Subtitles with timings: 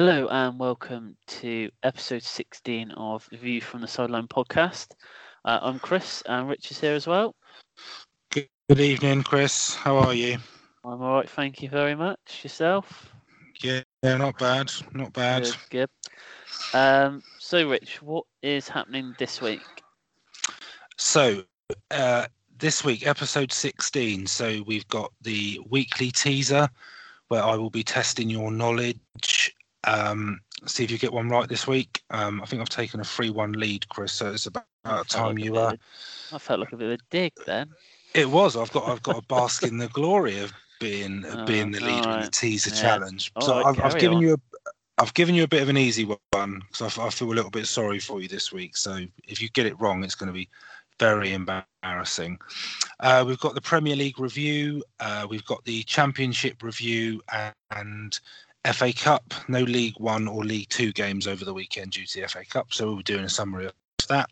[0.00, 4.92] Hello and welcome to episode 16 of View from the Sideline podcast.
[5.44, 7.34] Uh, I'm Chris and Rich is here as well.
[8.30, 9.74] Good evening, Chris.
[9.74, 10.38] How are you?
[10.86, 12.40] I'm all right, thank you very much.
[12.42, 13.12] Yourself?
[13.62, 14.72] Yeah, not bad.
[14.94, 15.42] Not bad.
[15.42, 15.88] Good, good.
[16.72, 19.60] Um, so, Rich, what is happening this week?
[20.96, 21.42] So,
[21.90, 24.26] uh, this week, episode 16.
[24.28, 26.70] So, we've got the weekly teaser
[27.28, 29.54] where I will be testing your knowledge.
[29.84, 32.02] Um, see if you get one right this week.
[32.10, 34.12] Um, I think I've taken a 3 1 lead, Chris.
[34.12, 34.64] So, it's about
[35.08, 35.76] time like you were.
[36.32, 37.70] I felt like a bit of a dig then.
[38.14, 38.56] It was.
[38.56, 38.88] I've got.
[38.88, 42.30] I've got a bask in the glory of being Oh, being the leader in the
[42.30, 42.80] teaser Yeah.
[42.80, 43.32] challenge.
[43.40, 44.22] So Alright, I've, I've given on.
[44.22, 44.36] you a.
[44.98, 47.32] I've given you a bit of an easy one because I, f- I feel a
[47.32, 48.76] little bit sorry for you this week.
[48.76, 50.46] So if you get it wrong, it's going to be
[50.98, 52.38] very embarrassing.
[52.98, 54.84] Uh, we've got the Premier League review.
[54.98, 58.20] Uh, we've got the Championship review and, and
[58.72, 59.34] FA Cup.
[59.48, 62.72] No League One or League Two games over the weekend due to the FA Cup.
[62.72, 63.72] So we'll be doing a summary of
[64.08, 64.30] that.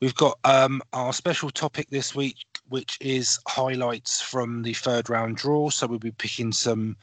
[0.00, 2.36] We've got um, our special topic this week,
[2.68, 5.70] which is highlights from the third round draw.
[5.70, 6.96] So we'll be picking some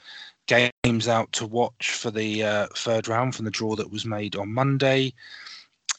[0.47, 4.35] games out to watch for the uh, third round from the draw that was made
[4.35, 5.13] on Monday.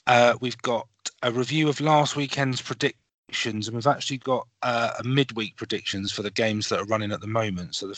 [0.07, 0.87] Uh, we've got
[1.23, 6.23] a review of last weekend's predictions, and we've actually got uh, a midweek predictions for
[6.23, 7.75] the games that are running at the moment.
[7.75, 7.95] So the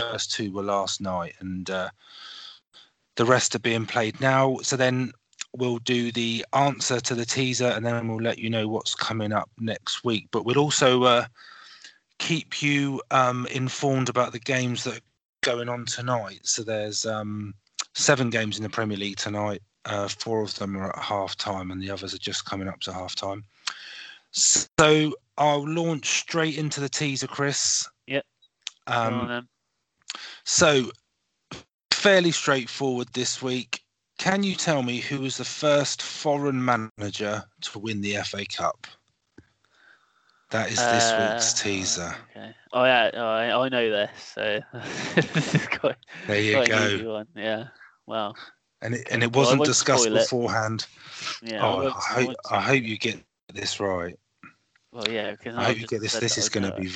[0.00, 1.90] first two were last night, and uh,
[3.16, 4.58] the rest are being played now.
[4.62, 5.12] So then
[5.56, 9.32] we'll do the answer to the teaser, and then we'll let you know what's coming
[9.32, 10.28] up next week.
[10.30, 11.26] But we'll also uh,
[12.18, 15.02] keep you um, informed about the games that are
[15.42, 16.40] going on tonight.
[16.42, 17.54] So there's um,
[17.94, 19.62] seven games in the Premier League tonight.
[19.86, 22.80] Uh, four of them are at half time, and the others are just coming up
[22.80, 23.44] to half time.
[24.32, 27.88] So I'll launch straight into the teaser, Chris.
[28.06, 28.24] Yep.
[28.86, 29.48] Um, then.
[30.44, 30.90] So
[31.92, 33.80] fairly straightforward this week.
[34.18, 38.86] Can you tell me who was the first foreign manager to win the FA Cup?
[40.50, 42.16] That is this week's Uh, teaser.
[42.30, 42.54] Okay.
[42.72, 44.10] Oh yeah, oh, I, I know this.
[44.34, 44.60] So
[45.14, 45.96] this is quite,
[46.26, 47.24] There you quite an easy go.
[47.36, 47.68] Yeah.
[48.06, 48.36] Well.
[48.82, 50.12] And it, and it wasn't won't discussed it.
[50.12, 50.86] beforehand.
[51.42, 51.64] Yeah.
[51.64, 53.22] oh, won't- I hope, I hope you get
[53.54, 54.18] this right.
[54.92, 55.36] Well, yeah.
[55.46, 56.18] I hope you get this.
[56.18, 56.90] This is going to be,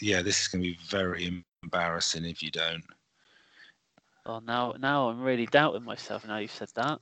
[0.00, 2.84] yeah, this is going to be very embarrassing if you don't.
[4.26, 6.26] Oh, now, now I'm really doubting myself.
[6.26, 7.00] Now you've said that.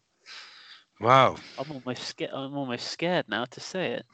[1.01, 1.37] Wow.
[1.59, 2.31] I'm almost scared.
[2.33, 4.07] I'm almost scared now to say it.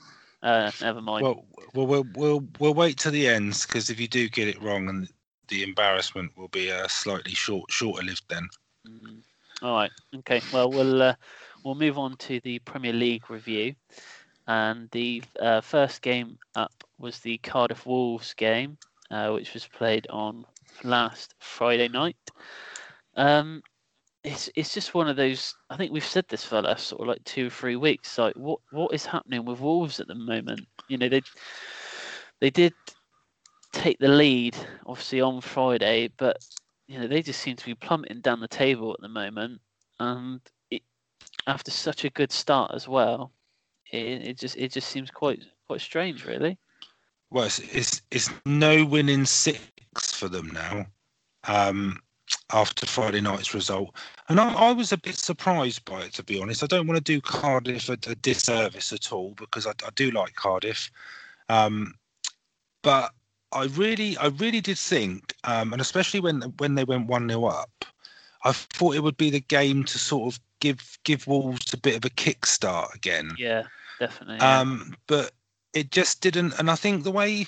[0.42, 1.24] Uh, never mind.
[1.24, 1.44] Well,
[1.74, 4.88] well, we'll we'll we'll wait to the end because if you do get it wrong,
[4.88, 5.08] and
[5.48, 8.48] the embarrassment will be uh, slightly short shorter lived then.
[8.86, 9.18] Mm.
[9.62, 9.90] All right.
[10.16, 10.40] Okay.
[10.52, 11.14] Well, we'll uh,
[11.64, 13.74] we'll move on to the Premier League review,
[14.46, 18.78] and the uh, first game up was the Cardiff Wolves game,
[19.10, 20.44] uh, which was played on
[20.84, 22.16] last Friday night.
[23.16, 23.62] Um,
[24.24, 25.54] it's it's just one of those.
[25.70, 28.18] I think we've said this for the last sort of like two or three weeks.
[28.18, 30.66] Like, what what is happening with Wolves at the moment?
[30.88, 31.22] You know, they
[32.40, 32.74] they did
[33.72, 36.38] take the lead obviously on Friday, but
[36.86, 39.60] you know they just seem to be plummeting down the table at the moment,
[40.00, 40.82] and it,
[41.46, 43.32] after such a good start as well,
[43.92, 46.58] it, it just it just seems quite quite strange, really.
[47.30, 50.86] Well, it's it's, it's no winning six for them now.
[51.46, 52.00] Um,
[52.52, 53.94] after Friday night's result,
[54.28, 56.62] and I, I was a bit surprised by it to be honest.
[56.62, 60.10] I don't want to do Cardiff a, a disservice at all because I, I do
[60.10, 60.90] like Cardiff,
[61.48, 61.94] um,
[62.82, 63.12] but
[63.52, 67.44] I really I really did think, um, and especially when when they went one 0
[67.46, 67.84] up,
[68.44, 71.96] I thought it would be the game to sort of give give Wolves a bit
[71.96, 73.32] of a kickstart again.
[73.38, 73.64] Yeah,
[73.98, 74.36] definitely.
[74.36, 74.60] yeah.
[74.60, 75.32] Um, but
[75.78, 76.58] it just didn't.
[76.58, 77.46] And I think the way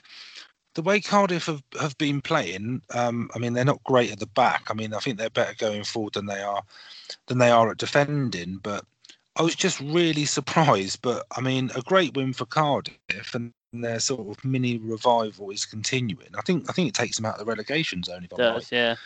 [0.74, 4.26] the way Cardiff have, have been playing, um, I mean, they're not great at the
[4.26, 4.68] back.
[4.70, 6.62] I mean, I think they're better going forward than they are
[7.26, 8.60] than they are at defending.
[8.62, 8.84] But
[9.36, 11.02] I was just really surprised.
[11.02, 15.66] But I mean, a great win for Cardiff, and their sort of mini revival is
[15.66, 16.28] continuing.
[16.36, 18.24] I think I think it takes them out of the relegation zone.
[18.24, 18.54] If I'm right.
[18.54, 18.96] does yeah.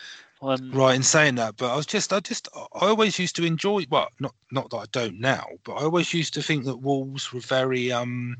[0.42, 3.46] Um, Right in saying that, but I was just, I just, I always used to
[3.46, 3.86] enjoy.
[3.88, 7.32] Well, not not that I don't now, but I always used to think that Wolves
[7.32, 8.36] were very um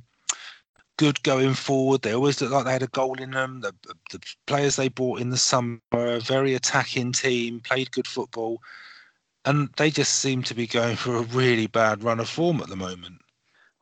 [0.97, 2.03] good going forward.
[2.03, 3.61] They always looked like they had a goal in them.
[3.61, 3.73] The,
[4.11, 8.61] the players they bought in the summer, a very attacking team, played good football,
[9.45, 12.69] and they just seem to be going for a really bad run of form at
[12.69, 13.21] the moment.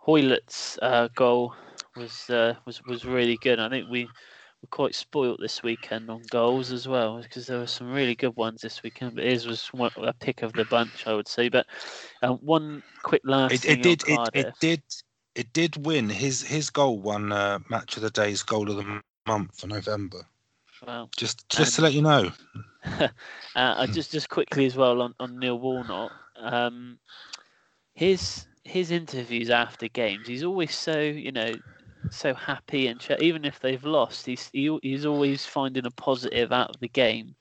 [0.06, 1.54] Hoilett's uh, goal
[1.96, 3.58] was uh, was was really good.
[3.60, 7.66] I think we were quite spoilt this weekend on goals as well because there were
[7.66, 9.14] some really good ones this weekend.
[9.16, 11.48] But his was one, a pick of the bunch, I would say.
[11.48, 11.66] But
[12.22, 14.82] um, one quick last It, thing it did, it, it did,
[15.34, 16.08] it did win.
[16.08, 20.26] His his goal won uh, match of the day's goal of the month for November.
[20.86, 22.32] Well, Just just to let you know.
[23.56, 26.12] uh, just just quickly as well on, on Neil Warnock.
[26.36, 26.98] Um,
[27.94, 31.52] his his interviews after games, he's always so you know
[32.10, 36.52] so happy and ch- even if they've lost, he's he, he's always finding a positive
[36.52, 37.34] out of the game.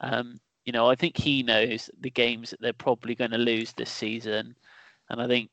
[0.00, 3.72] Um, you know, I think he knows the games that they're probably going to lose
[3.72, 4.54] this season,
[5.08, 5.50] and I think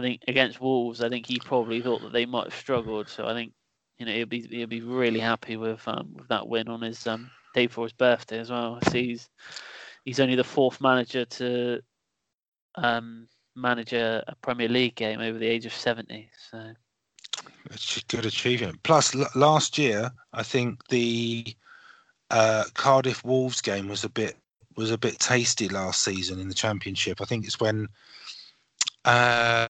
[0.00, 3.08] I think against Wolves, I think he probably thought that they might have struggled.
[3.08, 3.52] So I think
[3.98, 7.06] you know he'll be he'll be really happy with um, with that win on his
[7.06, 8.78] um, day for his birthday as well.
[8.82, 9.28] I see he's
[10.06, 11.80] he's only the fourth manager to
[12.76, 16.30] um, manage a, a Premier League game over the age of seventy.
[16.50, 16.72] So
[17.66, 18.82] it's a good achievement.
[18.82, 21.54] Plus, l- last year I think the
[22.30, 24.36] uh, Cardiff Wolves game was a bit
[24.76, 27.20] was a bit tasty last season in the Championship.
[27.20, 27.86] I think it's when
[29.04, 29.66] uh,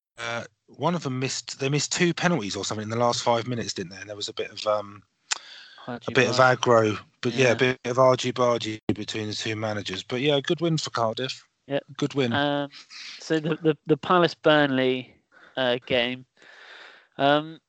[0.81, 1.61] one of them missed.
[1.61, 4.01] They missed two penalties or something in the last five minutes, didn't they?
[4.01, 5.03] And there was a bit of um,
[5.87, 7.47] a bit of aggro, but yeah.
[7.47, 7.53] yeah.
[7.53, 10.03] a bit of argy bargy between the two managers.
[10.03, 11.47] But yeah, good win for Cardiff.
[11.67, 12.33] Yeah, good win.
[12.33, 12.71] Um,
[13.21, 15.15] so the the, the Palace Burnley
[15.57, 16.25] uh, game.
[17.19, 17.61] Um,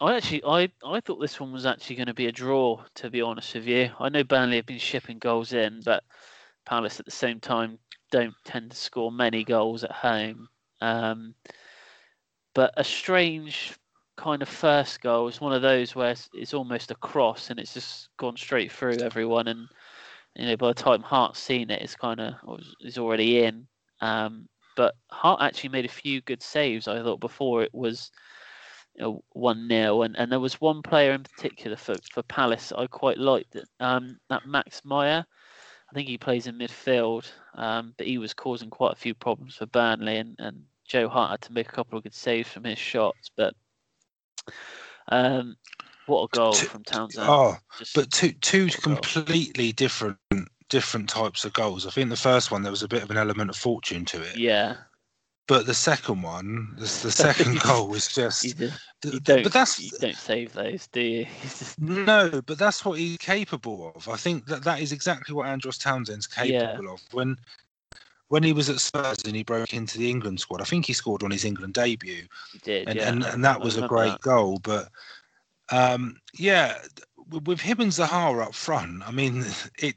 [0.00, 2.82] I actually, I, I thought this one was actually going to be a draw.
[2.94, 6.04] To be honest with you, I know Burnley have been shipping goals in, but
[6.64, 7.78] Palace at the same time
[8.10, 10.48] don't tend to score many goals at home.
[10.80, 11.34] Um,
[12.54, 13.74] but a strange
[14.16, 17.58] kind of first goal is one of those where it's, it's, almost a cross and
[17.58, 19.48] it's just gone straight through everyone.
[19.48, 19.66] And
[20.36, 22.34] you know, by the time Hart's seen it, it's kind of
[22.82, 23.66] is already in.
[24.00, 26.86] Um, but Hart actually made a few good saves.
[26.86, 28.10] I thought before it was
[29.32, 33.18] one 0 and, and there was one player in particular for, for Palace I quite
[33.18, 33.56] liked.
[33.78, 35.24] Um, that Max Meyer.
[35.90, 39.56] I think he plays in midfield, um, but he was causing quite a few problems
[39.56, 42.64] for Burnley, and, and Joe Hart had to make a couple of good saves from
[42.64, 43.30] his shots.
[43.36, 43.54] But
[45.08, 45.56] um,
[46.06, 47.28] what a goal from Townsend!
[47.28, 50.18] Oh, Just but two two completely different
[50.68, 51.86] different types of goals.
[51.86, 54.20] I think the first one there was a bit of an element of fortune to
[54.20, 54.36] it.
[54.36, 54.78] Yeah,
[55.46, 58.42] but the second one, the, the second goal was just.
[58.42, 61.26] You, just, you don't, but that's you don't save those, do you?
[61.78, 64.08] no, but that's what he's capable of.
[64.08, 66.92] I think that that is exactly what Andros Townsend's capable yeah.
[66.92, 67.00] of.
[67.12, 67.36] When
[68.30, 70.92] when he was at Spurs and he broke into the England squad, I think he
[70.92, 72.22] scored on his England debut.
[72.52, 73.08] He did, and yeah.
[73.08, 74.20] and, and that was a great that.
[74.20, 74.60] goal.
[74.62, 74.88] But
[75.70, 76.78] um, yeah,
[77.44, 79.44] with him and Zaha up front, I mean,
[79.78, 79.96] it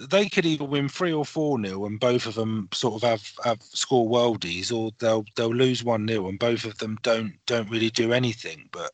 [0.00, 3.32] they could either win three or four nil and both of them sort of have,
[3.44, 7.70] have score worldies, or they'll they'll lose one nil and both of them don't don't
[7.70, 8.66] really do anything.
[8.72, 8.92] But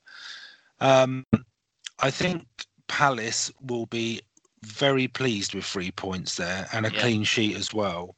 [0.80, 1.24] um,
[2.00, 2.44] I think
[2.88, 4.20] Palace will be
[4.62, 7.00] very pleased with three points there and a yeah.
[7.00, 8.16] clean sheet as well.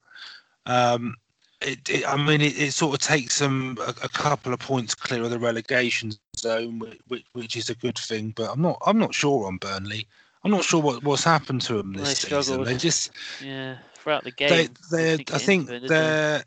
[0.67, 1.15] Um,
[1.63, 4.95] it, it, I mean, it, it, sort of takes them a, a, couple of points
[4.95, 8.35] clear of the relegation zone, which, which, is a good thing.
[8.37, 10.07] But I'm not I'm not sure on Burnley.
[10.45, 12.65] I'm not sure what, what's happened to them this they season.
[12.65, 13.11] They just
[13.43, 14.69] yeah throughout the game.
[14.91, 16.45] They, they, I think they're.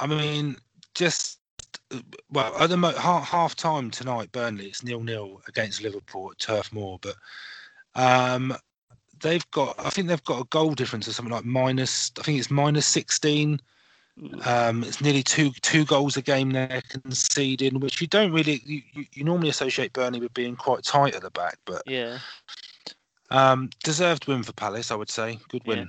[0.00, 0.56] I mean,
[0.94, 1.38] just
[2.30, 6.38] well at the mo- half, half time tonight, Burnley it's nil nil against Liverpool at
[6.38, 7.14] Turf Moor, but
[7.94, 8.54] um,
[9.24, 12.38] they've got I think they've got a goal difference of something like minus I think
[12.38, 13.60] it's minus sixteen.
[14.44, 18.82] Um, it's nearly two two goals a game they're conceding, which you don't really you,
[19.12, 22.18] you normally associate Burnley with being quite tight at the back, but yeah,
[23.30, 25.40] um, deserved win for Palace, I would say.
[25.48, 25.78] Good win.
[25.78, 25.84] Yeah.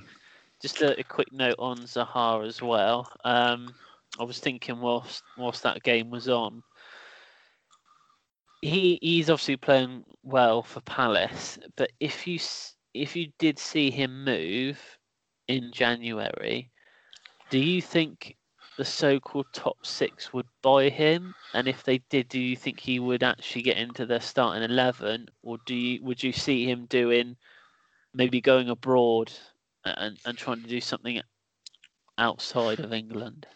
[0.60, 3.08] Just a, a, quick note on Zaha as well.
[3.24, 3.72] Um,
[4.18, 6.64] I was thinking whilst whilst that game was on,
[8.62, 11.58] he he's obviously playing well for Palace.
[11.76, 12.40] But if you
[13.02, 14.98] if you did see him move
[15.48, 16.70] in January,
[17.50, 18.36] do you think
[18.76, 21.34] the so-called top six would buy him?
[21.54, 25.26] And if they did, do you think he would actually get into their starting eleven,
[25.42, 27.36] or do you would you see him doing
[28.14, 29.32] maybe going abroad
[29.84, 31.20] and, and trying to do something
[32.18, 33.46] outside of England?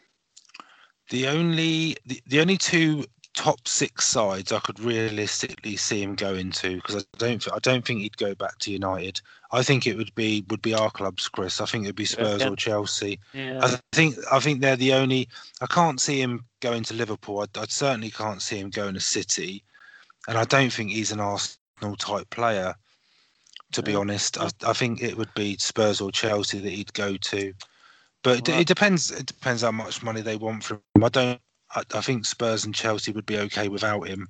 [1.11, 6.35] The only the, the only two top six sides I could realistically see him go
[6.35, 9.21] into because I don't I don't think he'd go back to United.
[9.53, 11.61] I think it would be would be our clubs, Chris.
[11.61, 13.19] I think it'd be Spurs or Chelsea.
[13.33, 13.61] Yeah.
[13.63, 15.29] I think I think they're the only.
[15.61, 17.41] I can't see him going to Liverpool.
[17.41, 19.65] I, I certainly can't see him going to City,
[20.29, 22.75] and I don't think he's an Arsenal type player.
[23.73, 27.17] To be honest, I, I think it would be Spurs or Chelsea that he'd go
[27.17, 27.55] to.
[28.23, 29.11] But it, it depends.
[29.13, 31.05] It depends how much money they want from him.
[31.05, 31.41] I don't.
[31.75, 34.29] I, I, think Spurs and Chelsea would be okay without him.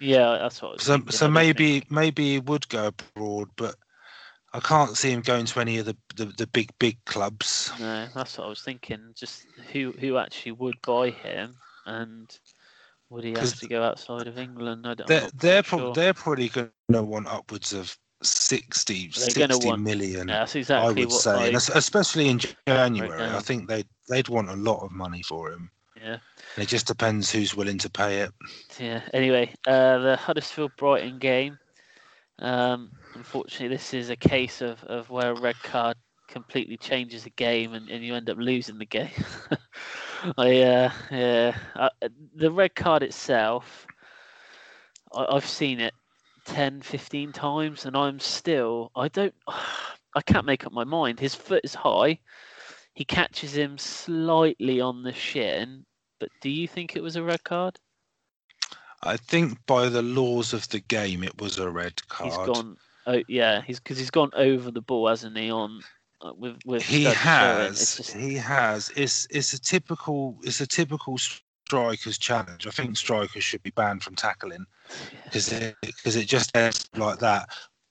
[0.00, 0.80] Yeah, that's what.
[0.80, 1.90] so, so maybe think.
[1.90, 3.76] maybe he would go abroad, but
[4.52, 7.70] I can't see him going to any of the, the, the big big clubs.
[7.78, 9.00] No, that's what I was thinking.
[9.14, 11.54] Just who who actually would buy him,
[11.86, 12.36] and
[13.10, 14.86] would he have to go outside of England?
[14.86, 15.06] I don't.
[15.06, 15.94] They're they're, pro- sure.
[15.94, 20.88] they're probably going to want upwards of 60, They're 60 want- million, Yeah, that's I
[20.88, 25.22] would what say, especially in January, I think they they'd want a lot of money
[25.22, 25.70] for him.
[26.02, 26.16] Yeah.
[26.56, 28.32] It just depends who's willing to pay it.
[28.78, 29.02] Yeah.
[29.12, 31.58] Anyway, uh, the Huddersfield Brighton game.
[32.38, 35.96] Um, unfortunately, this is a case of, of where a red card
[36.28, 39.10] completely changes the game and, and you end up losing the game.
[40.38, 41.88] I uh, yeah, uh,
[42.34, 43.86] the red card itself.
[45.12, 45.94] I, I've seen it
[46.46, 49.34] 10, 15 times, and I'm still I don't
[50.14, 51.20] I can't make up my mind.
[51.20, 52.18] His foot is high.
[52.94, 55.86] He catches him slightly on the shin,
[56.22, 57.80] but do you think it was a red card?
[59.02, 62.30] I think by the laws of the game, it was a red card.
[62.30, 62.76] He's gone.
[63.08, 65.50] Oh yeah, he's because he's gone over the ball, hasn't he?
[65.50, 65.80] On
[66.20, 67.82] uh, with with he has.
[67.82, 68.92] It's just He has.
[68.94, 70.38] It's it's a typical.
[70.44, 72.68] It's a typical striker's challenge.
[72.68, 74.64] I think strikers should be banned from tackling
[75.24, 77.48] because it because it just ends like that.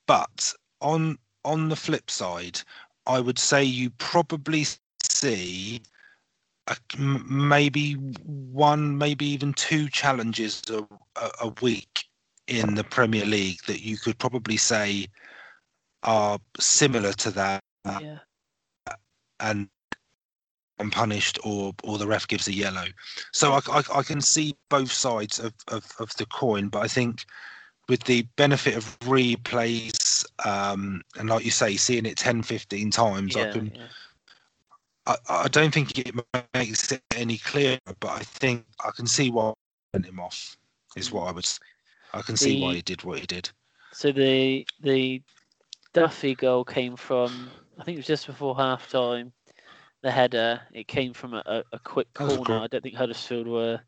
[0.07, 2.61] But on on the flip side,
[3.05, 4.65] I would say you probably
[5.03, 5.81] see
[6.97, 10.85] maybe one, maybe even two challenges a,
[11.41, 12.05] a, week
[12.47, 15.07] in the Premier League that you could probably say
[16.03, 18.17] are similar to that yeah.
[19.39, 19.67] and
[20.91, 22.85] punished or or the ref gives a yellow.
[23.31, 26.87] So I, I, I can see both sides of, of, of the coin, but I
[26.87, 27.25] think
[27.87, 33.35] with the benefit of replays um, and like you say, seeing it 10, 15 times,
[33.35, 33.81] I can yeah.
[35.05, 36.13] I, I don't think it
[36.53, 40.57] makes it any clearer, but I think I can see why he sent him off.
[40.95, 41.45] Is what I would.
[41.45, 41.59] s-
[42.13, 43.49] I can see why he did what he did.
[43.93, 45.21] So the the
[45.93, 49.31] Duffy goal came from I think it was just before half time.
[50.01, 52.59] The header it came from a, a, a quick was corner.
[52.59, 53.79] I don't think Huddersfield were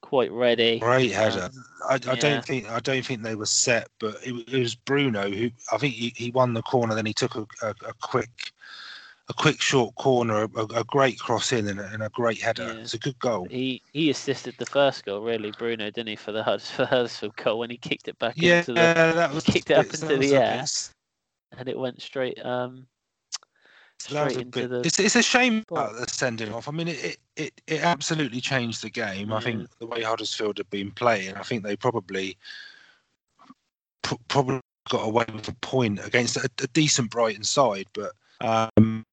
[0.00, 0.78] quite ready.
[0.78, 1.44] Great header.
[1.44, 2.14] Um, I, I yeah.
[2.14, 5.78] don't think I don't think they were set, but it, it was Bruno who I
[5.78, 6.94] think he, he won the corner.
[6.94, 8.52] Then he took a, a, a quick
[9.28, 12.64] a quick short corner, a, a great cross in, and a, and a great header.
[12.64, 12.80] Yeah.
[12.82, 13.46] It's a good goal.
[13.50, 16.42] He he assisted the first goal really, Bruno, didn't he, for the
[16.74, 19.76] for Huddersfield goal when he kicked it back Yeah, into the that was kicked it
[19.78, 20.64] up into the air.
[21.56, 22.86] and it went straight um
[23.98, 25.78] straight into bit- the It's, it's a shame ball.
[25.78, 26.68] about the sending off.
[26.68, 29.32] I mean, it, it, it, it absolutely changed the game.
[29.32, 32.36] I think the way Huddersfield had been playing, I think they probably
[34.28, 39.04] probably got away with a point against a, a decent Brighton side, but um,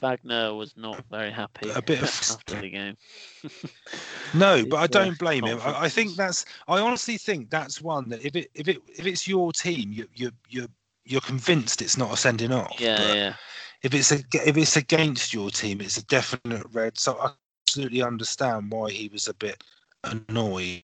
[0.00, 2.96] Wagner was not very happy A bit of- after the game.
[4.34, 5.60] no, but I uh, don't blame him.
[5.62, 6.44] I, I think that's.
[6.66, 10.06] I honestly think that's one that if it if it if it's your team, you
[10.14, 10.68] you you
[11.04, 12.80] you're convinced it's not a sending off.
[12.80, 13.34] Yeah, but yeah.
[13.82, 16.98] if it's a, if it's against your team, it's a definite red.
[16.98, 17.32] So I
[17.66, 19.62] absolutely understand why he was a bit
[20.04, 20.82] annoyed.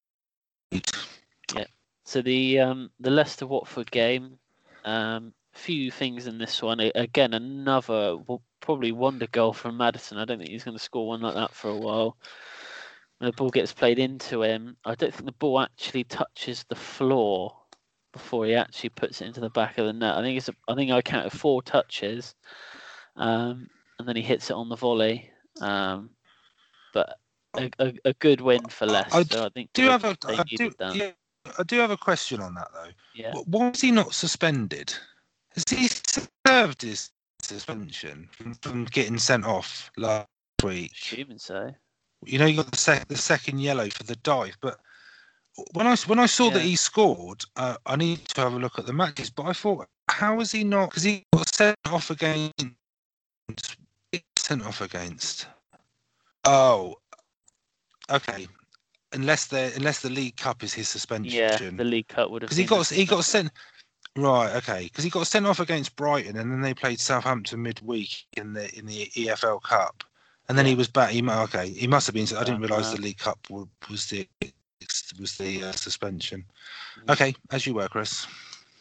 [0.73, 1.65] Yeah.
[2.05, 4.39] So the um the Leicester Watford game,
[4.85, 6.81] um, few things in this one.
[6.81, 10.19] Again, another well, probably wonder goal from Maddison.
[10.19, 12.17] I don't think he's going to score one like that for a while.
[13.19, 16.77] When the ball gets played into him, I don't think the ball actually touches the
[16.77, 17.55] floor
[18.13, 20.17] before he actually puts it into the back of the net.
[20.17, 22.35] I think it's a, I think I counted four touches,
[23.17, 25.31] um, and then he hits it on the volley.
[25.61, 26.11] Um,
[26.95, 27.19] but
[27.57, 29.41] a, a, a good win for I Leicester.
[29.41, 30.17] I think Do have a?
[30.27, 31.11] I do, yeah,
[31.59, 32.91] I do have a question on that though.
[33.15, 33.33] yeah.
[33.47, 34.95] Why was he not suspended?
[35.59, 35.89] Has he
[36.47, 37.11] served his
[37.43, 40.29] suspension from, from getting sent off last
[40.63, 40.93] week?
[40.95, 41.75] Assuming so.
[42.25, 44.79] You know, you got the, sec- the second yellow for the dive, but
[45.73, 48.79] when I when I saw that he scored, uh, I need to have a look
[48.79, 49.31] at the matches.
[49.31, 50.91] But I thought, how was he not?
[50.91, 52.55] Because he got sent off against.
[54.37, 55.49] Sent off against.
[56.45, 56.95] Oh,
[58.11, 58.47] okay.
[59.13, 61.33] Unless the unless the League Cup is his suspension.
[61.33, 62.51] Yeah, the League Cup would have.
[62.51, 63.51] because he got he got sent
[64.17, 68.27] right okay because he got sent off against Brighton and then they played Southampton midweek
[68.37, 70.05] in the in the EFL Cup.
[70.49, 73.01] And then he was back he okay he must have been I didn't realise the
[73.01, 74.27] League Cup was, was the
[75.21, 76.45] was the uh, suspension.
[77.09, 78.27] Okay as you were Chris.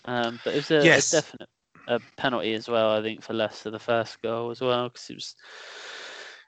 [0.05, 1.12] Um, but it was a, a Yes.
[1.12, 1.50] definite
[1.88, 2.91] a penalty as well.
[2.91, 5.36] I think for Leicester, the first goal as well, because it was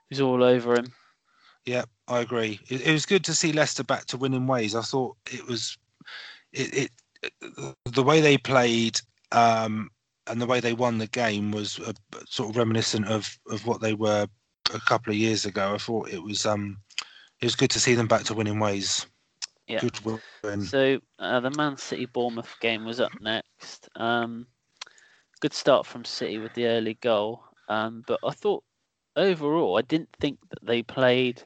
[0.09, 0.91] it was all over him.
[1.65, 2.59] yeah I agree.
[2.69, 4.75] It, it was good to see Leicester back to winning ways.
[4.75, 5.77] I thought it was
[6.51, 6.91] it, it
[7.85, 8.99] the way they played
[9.31, 9.89] um
[10.27, 11.93] and the way they won the game was uh,
[12.27, 14.27] sort of reminiscent of of what they were
[14.73, 15.73] a couple of years ago.
[15.73, 16.77] I thought it was um
[17.41, 19.05] it was good to see them back to winning ways.
[19.67, 19.87] Yeah.
[20.43, 20.63] Win.
[20.63, 23.87] So uh, the Man City Bournemouth game was up next.
[23.95, 24.47] Um,
[25.41, 28.63] good start from City with the early goal, um, but I thought
[29.15, 31.43] overall I didn't think that they played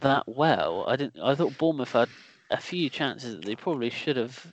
[0.00, 0.84] that well.
[0.86, 1.18] I didn't.
[1.22, 2.10] I thought Bournemouth had
[2.50, 4.52] a few chances that they probably should have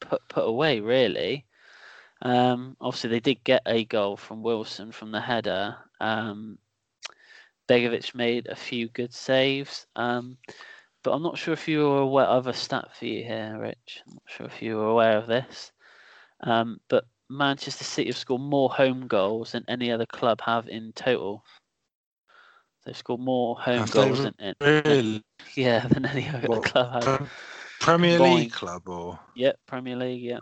[0.00, 0.80] put put away.
[0.80, 1.46] Really,
[2.22, 5.76] um, obviously they did get a goal from Wilson from the header.
[6.00, 6.58] Um,
[7.68, 10.36] Begovic made a few good saves, um,
[11.04, 14.02] but I'm not sure if you were aware of a stat for you here, Rich.
[14.06, 15.70] I'm not sure if you were aware of this,
[16.40, 20.92] um, but Manchester City have scored more home goals than any other club have in
[20.94, 21.44] total.
[22.84, 25.22] They've scored more home Have goals than, than- Really?
[25.54, 27.02] yeah than any other What, club.
[27.02, 27.26] Pre-
[27.80, 28.40] Premier Combined.
[28.40, 29.18] League club or?
[29.34, 30.22] Yep, Premier League.
[30.22, 30.38] Yeah,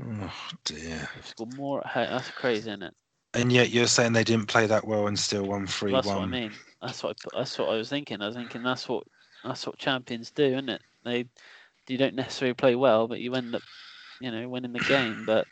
[0.00, 0.32] Oh
[0.64, 1.08] dear.
[1.14, 2.08] they've scored more at home.
[2.10, 2.94] That's crazy, isn't it?
[3.34, 6.16] And yet you're saying they didn't play that well and still won three That's one.
[6.16, 6.52] what I mean.
[6.80, 8.22] That's what I that's what I was thinking.
[8.22, 9.04] I was thinking that's what
[9.44, 10.82] that's what champions do, isn't it?
[11.04, 11.26] They
[11.88, 13.62] you don't necessarily play well, but you end up,
[14.20, 15.24] you know, winning the game.
[15.26, 15.46] But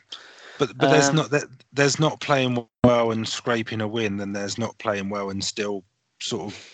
[0.59, 1.43] But but there's Um, not that
[1.73, 5.83] there's not playing well and scraping a win, and there's not playing well and still
[6.19, 6.71] sort of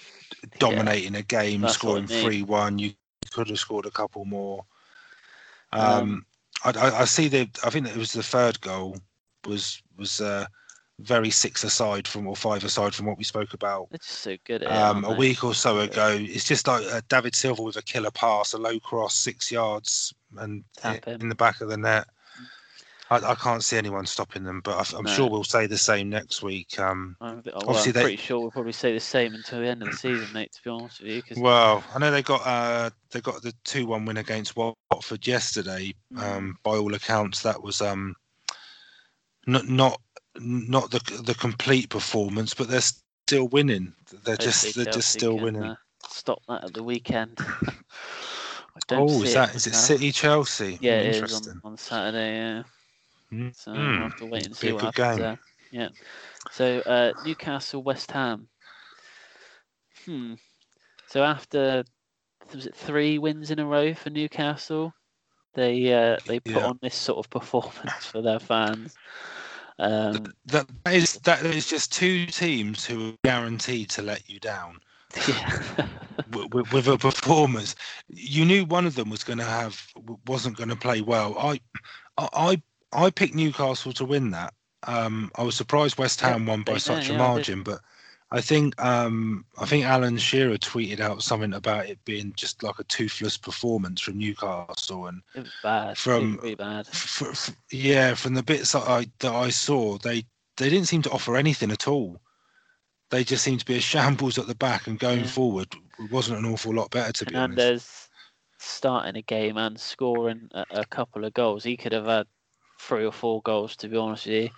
[0.60, 2.24] dominating a game, that's what I scoring mean.
[2.24, 2.80] three one.
[2.80, 2.94] You
[3.32, 4.66] could have scored a couple more.
[5.72, 6.26] Um, Um,
[6.66, 7.50] I, I, see the.
[7.64, 8.98] I think it was the third goal
[9.48, 10.46] was was uh,
[11.00, 14.64] very six aside from or five aside from what we spoke about just so good
[14.66, 16.18] um, a week or so ago.
[16.20, 20.14] It's just like uh, David Silva with a killer pass, a low cross, six yards,
[20.38, 21.22] and Tap in.
[21.22, 22.08] in the back of the net.
[23.14, 25.12] I, I can't see anyone stopping them, but I, I'm No.
[25.12, 26.80] sure we'll say the same next week.
[26.80, 29.60] Um, I'm, bit- well, obviously I'm they- pretty sure we'll probably say the same until
[29.60, 30.52] the end of the season, mate.
[30.54, 33.54] To be honest with you, because well, I know they got uh, they got the
[33.64, 35.94] two-one win against Watford yesterday.
[36.14, 36.22] Mm.
[36.22, 38.16] Um, by all accounts, that was um,
[39.46, 40.02] not not
[40.36, 42.82] not the the complete performance, but they're
[43.28, 43.94] still winning.
[44.24, 45.64] They're just they're just still winning.
[45.64, 45.76] Uh,
[46.10, 47.38] stop that at the weekend.
[48.92, 49.76] Oh, is that is it.
[49.76, 50.80] City Chelsea?
[50.82, 51.62] Yeah, it is interesting.
[51.64, 52.36] on, on Saturday.
[52.38, 52.64] Yeah.
[53.34, 53.56] Mm.
[53.56, 53.92] So Mm.
[53.92, 55.38] we'll have to wait and see what happens there.
[55.72, 55.90] Yeah.
[56.52, 58.48] So uh, Newcastle, West Ham.
[60.06, 60.34] Hmm.
[61.08, 61.84] So after
[62.54, 64.94] was it three wins in a row for Newcastle,
[65.56, 66.68] they uh, they put Yeah.
[66.68, 68.98] on this sort of performance for their fans.
[69.80, 74.40] Um, That that is that is just two teams who are guaranteed to let you
[74.40, 74.80] down.
[75.28, 75.88] yeah.
[76.32, 77.76] with, with a performance.
[78.10, 79.82] You knew one of them was going to have
[80.28, 81.36] wasn't going to play well.
[81.38, 81.60] I
[82.18, 82.62] I
[82.96, 84.54] I picked Newcastle to win that.
[84.84, 87.82] Um, I was surprised West Yeah, Ham won by such yeah, a yeah, margin, but
[88.32, 92.80] I think um, I think Alan Shearer tweeted out something about it being just like
[92.80, 95.98] a toothless performance from Newcastle, and It was bad.
[95.98, 96.88] From- it was really bad.
[96.88, 100.26] f- f- yeah, from the bits that I that I saw, they
[100.58, 102.22] they didn't seem to offer anything at all.
[103.12, 105.28] They just seemed to be a shambles at the back, and going Yeah.
[105.28, 105.68] forward
[106.00, 107.74] it wasn't an awful lot better to be honest.
[107.74, 108.10] Hernandez
[108.58, 111.64] starting a game and scoring a, a couple of goals.
[111.64, 112.28] He could have had
[112.84, 114.50] three or four goals, to be honest with you.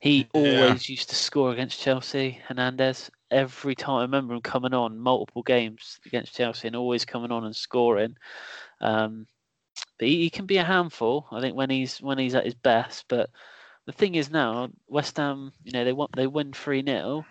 [0.00, 0.34] He Yeah.
[0.34, 3.10] always used to score against Chelsea, Hernandez.
[3.30, 7.44] Every time I remember him coming on multiple games against Chelsea and always coming on
[7.44, 8.16] and scoring.
[8.80, 9.26] Um,
[9.98, 12.54] but he, he can be a handful, I think, when he's when he's at his
[12.54, 13.06] best.
[13.08, 13.30] But
[13.86, 17.24] the thing is now, West Ham, you know, they want they win three 0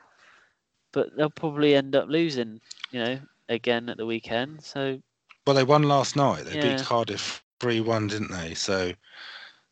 [0.94, 2.60] but they'll probably end up losing,
[2.92, 3.20] you know,
[3.50, 4.64] again at the weekend.
[4.64, 5.02] So
[5.46, 6.46] Well, they won last night.
[6.46, 6.70] They Yeah.
[6.70, 8.54] beat Cardiff three one, didn't they?
[8.56, 8.94] So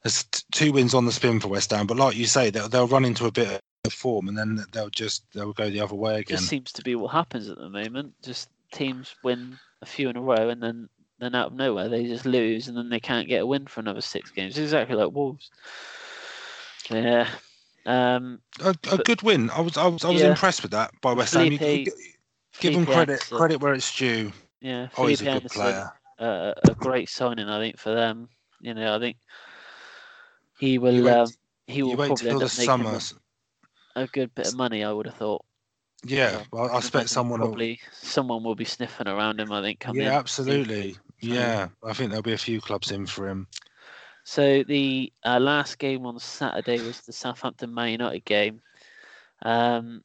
[0.04, 1.88] there's two wins on the spin for West Ham.
[1.88, 4.90] But like you say, they'll they'll run into a bit of form, and then they'll
[4.90, 6.38] just they'll go the other way again.
[6.38, 8.14] just seems to be what happens at the moment.
[8.24, 10.90] Just teams win a few in a row, and then
[11.20, 13.80] then out of nowhere they just lose, and then they can't get a win for
[13.80, 14.58] another six games.
[14.58, 15.50] Exactly like Wolves.
[16.90, 17.28] Yeah.
[17.86, 19.50] Um, A, a but- good win.
[19.50, 20.30] I was I was I was Yeah.
[20.30, 21.52] impressed with that by West Ham.
[21.52, 21.94] You- Felipe- you-
[22.60, 24.32] give them credit Anderson- credit where it's due.
[24.62, 25.92] Yeah, Oh, he's a good Anderson, player.
[26.20, 28.30] uh, a great signing, I think, for them.
[28.62, 29.18] You know, I think
[30.64, 30.94] he will.
[30.94, 31.30] You wait- um,
[31.68, 33.12] he will probably end up making
[33.96, 34.84] a good bit of money.
[34.84, 35.44] I would have thought.
[36.06, 37.48] Yeah, well, I expect someone will.
[37.48, 39.52] probably someone will be sniffing around him.
[39.52, 40.02] I think coming.
[40.04, 40.16] Yeah, in.
[40.16, 40.98] absolutely.
[41.20, 43.48] Yeah, I think there'll be a few clubs in for him.
[44.26, 48.62] So the uh, last game on Saturday was the Southampton Man United game.
[49.42, 50.02] Um,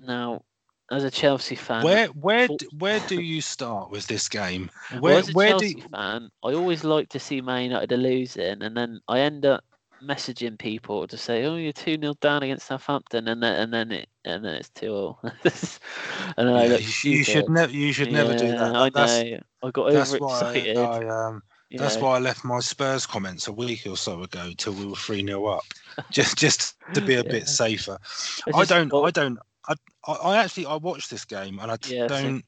[0.00, 0.42] now,
[0.90, 2.48] as a Chelsea fan, Where where
[2.78, 4.70] where do you start with this game?
[5.00, 7.64] well, Where as a where do Chelsea you, fan, I always like to see Man
[7.64, 9.64] United losing, and then I end up
[10.02, 13.92] messaging people to say, "Oh, you're two 0 down against Southampton," and then and then
[13.92, 15.18] it and then it's two 0
[16.36, 18.74] and I Yeah, look you, sh- you should never you should never do that.
[18.74, 19.38] I That's know.
[19.62, 20.76] I got that's why overexcited.
[20.76, 24.52] I, um you that's why I left my Spurs comments a week or so ago
[24.56, 25.64] till we were three 0 up,
[26.10, 27.32] just just to be a Yeah.
[27.32, 27.98] bit safer.
[28.46, 29.38] I I don't got- I don't
[29.68, 29.74] I,
[30.06, 32.44] I I actually I watched this game and I Yeah, don't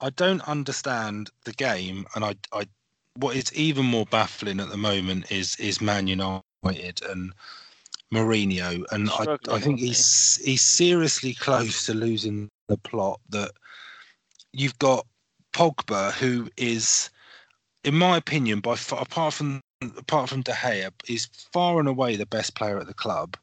[0.00, 2.66] I don't understand the game and I I
[3.16, 7.32] what is even more baffling at the moment is is Man United and
[8.12, 8.84] Mourinho.
[8.90, 13.52] And I, I think he's he's seriously close to losing the plot that
[14.52, 15.06] you've got
[15.52, 17.10] Pogba who is
[17.84, 19.60] in my opinion, by far, apart from
[19.98, 23.36] apart from De Gea, is far and away the best player at the club.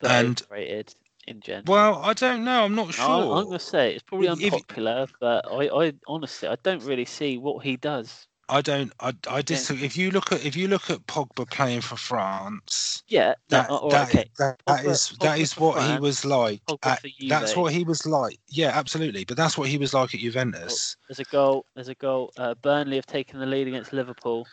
[0.00, 0.94] And- overrated
[1.28, 1.64] in general.
[1.66, 2.64] Well, I don't know.
[2.64, 3.04] I'm not sure.
[3.36, 7.04] I'm gonna say it's probably If- if- unpopular, but I, I honestly I don't really
[7.04, 8.26] see what he does.
[8.50, 8.90] I don't.
[9.00, 9.84] I, I disagree.
[9.84, 13.70] If you look at if you look at Pogba playing for France, Yeah, no, that
[13.70, 14.30] uh, all that, okay.
[14.38, 16.62] that, that Pogba- is Pogba is for what he was like.
[16.82, 18.38] At, that's what he was like.
[18.48, 19.24] Yeah, absolutely.
[19.26, 20.96] But that's what he was like at Juventus.
[21.08, 21.66] There's a goal.
[21.74, 22.32] There's a goal.
[22.38, 24.46] Uh, Burnley have taken the lead against Liverpool.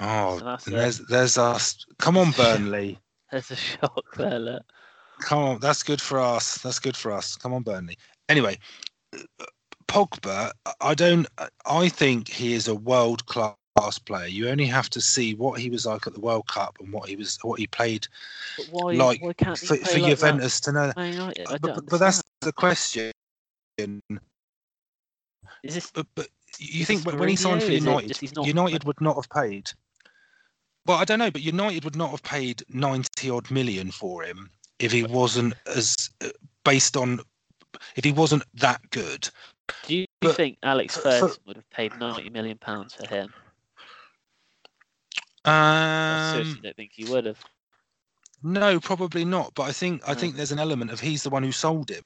[0.00, 0.78] Oh, So that's and it.
[0.78, 1.84] there's there's us.
[1.98, 3.00] Come on, Burnley.
[3.32, 4.38] There's a shock there.
[4.38, 4.62] Look.
[5.20, 6.58] Come on, that's good for us.
[6.58, 7.36] That's good for us.
[7.36, 7.96] Come on, Burnley.
[8.28, 8.58] Anyway,
[9.86, 11.26] Pogba, I don't.
[11.66, 13.56] I think he is a world class
[14.04, 14.26] player.
[14.28, 17.08] You only have to see what he was like at the World Cup and what
[17.08, 18.06] he was, what he played
[18.70, 18.92] why?
[18.94, 20.86] like why for, play for like Juventus to know.
[20.88, 20.96] That?
[20.96, 23.12] Man United, I But, but, that's the question.
[23.78, 26.28] Is this But, but
[26.58, 29.70] you think when he signed for United, just United would not have paid.
[30.86, 34.50] Well, I don't know, but United would not have paid ninety odd million for him
[34.80, 35.94] if he wasn't as
[36.64, 37.20] based on
[37.96, 39.28] if he wasn't that good.
[39.86, 43.32] Do you But think Alex for- Ferguson would have paid ninety million pounds for him?
[45.44, 47.38] I seriously Um, don't think he would have.
[48.42, 49.54] no, probably not.
[49.54, 52.04] But I think I think there's an element of he's the one who sold him,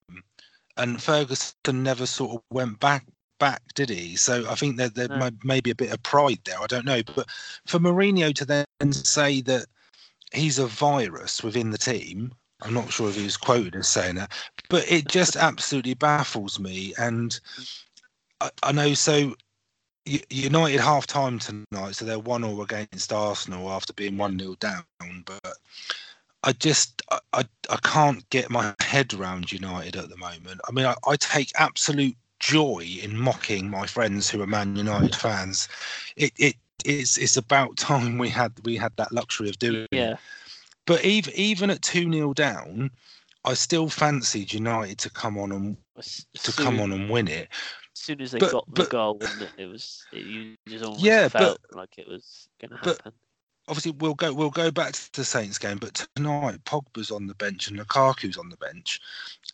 [0.77, 3.07] and Ferguson never sort of went back
[3.41, 4.15] back, did he?
[4.15, 5.31] So I think that there No.
[5.43, 6.61] may be a bit of pride there.
[6.63, 7.29] I don't know, but
[7.67, 9.67] for Mourinho to then say that
[10.33, 12.33] he's a virus within the team.
[12.63, 14.33] I'm not sure if he was quoted as saying that,
[14.69, 16.95] but it just absolutely baffles me.
[16.99, 17.39] And
[18.41, 19.35] I, I know so.
[20.29, 24.85] United half time tonight, so they're one all against Arsenal after being one 0 down.
[25.25, 25.57] But
[26.43, 30.61] I just I, I I can't get my head around United at the moment.
[30.69, 35.15] I mean, I, I take absolute joy in mocking my friends who are Man United
[35.15, 35.69] fans.
[36.17, 40.19] It it is it's about time we had we had that luxury of doing it.
[40.87, 42.91] But even even at two 0 down,
[43.45, 47.29] I still fancied United to come on and as to soon, come on and win
[47.29, 47.49] it.
[47.95, 51.03] As soon as they But- got the goal, it, it was it, you just almost
[51.03, 53.13] Yeah, but- felt like it was going to but- happen.
[53.67, 57.35] Obviously, we'll go we'll go back to the Saints game, but tonight Pogba's on the
[57.35, 59.01] bench and Lukaku's on the bench,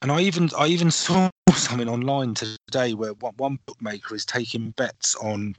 [0.03, 4.73] and I even I even saw something online today where one, one bookmaker is taking
[4.73, 5.55] bets on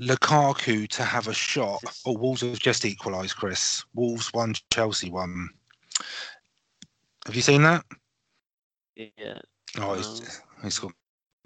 [0.00, 1.82] Lukaku to have a shot.
[2.06, 3.84] Oh, Wolves have just equalised, Chris.
[3.94, 5.50] Wolves won, Chelsea won.
[7.26, 7.84] Have you seen that?
[8.96, 9.38] Yeah,
[9.78, 10.92] Oh, it's, it's got-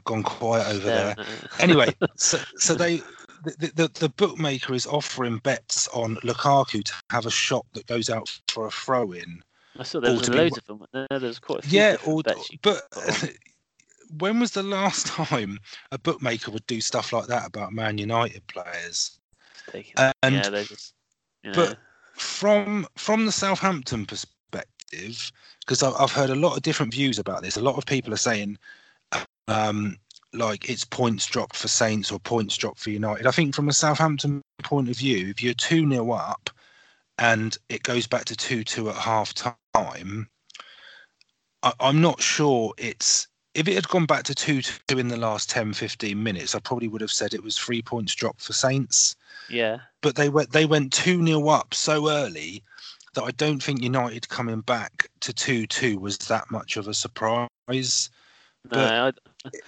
[0.04, 1.16] gone quiet over there.
[1.60, 2.98] anyway, so so they
[3.44, 8.10] the, the the bookmaker is offering bets on Lukaku to have a shot that goes
[8.10, 9.42] out for a throw in.
[9.78, 10.84] I saw there was to be loads of them.
[10.92, 13.28] There, there quite a few Yeah, or but could put on.
[14.18, 15.58] when was the last time
[15.92, 19.18] a bookmaker would do stuff like that about Man United players?
[20.22, 20.94] And yeah, they just.
[21.42, 21.78] Know, but
[22.14, 27.56] from from the Southampton perspective, because I've heard a lot of different views about this.
[27.56, 28.58] A lot of people are saying,
[29.48, 29.98] um,
[30.32, 33.26] like it's points dropped for Saints or points dropped for United.
[33.26, 36.50] I think from a Southampton point of view, if you're two 0 up
[37.18, 40.28] and it goes back to two two at half time,
[41.80, 43.28] I'm not sure it's.
[43.54, 46.58] If it had gone back to 2 2 in the last 10, 15 minutes, I
[46.60, 49.14] probably would have said it was three points dropped for Saints
[49.50, 52.62] yeah, but they went they went two 0 up so early
[53.14, 56.94] that I don't think United coming back to two two was that much of a
[56.94, 58.10] surprise.
[58.72, 59.12] no, I,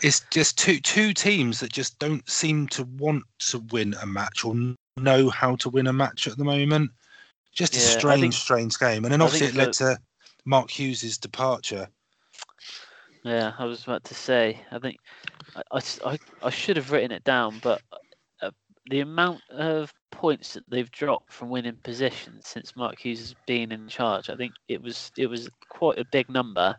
[0.03, 4.45] It's just two two teams that just don't seem to want to win a match
[4.45, 4.55] or
[4.97, 6.91] know how to win a match at the moment.
[7.53, 9.99] Just a Yeah, I strange, think- strange game, and then obviously it led to
[10.45, 11.89] Mark Hughes's departure.
[13.27, 14.61] Yeah, I was about to say.
[14.71, 14.99] I think
[15.73, 17.83] I, I, I should have written it down, but
[18.41, 18.53] uh,
[18.89, 23.73] the amount of points that they've dropped from winning positions since Mark Hughes has been
[23.73, 26.77] in charge, I think it was it was quite a big number.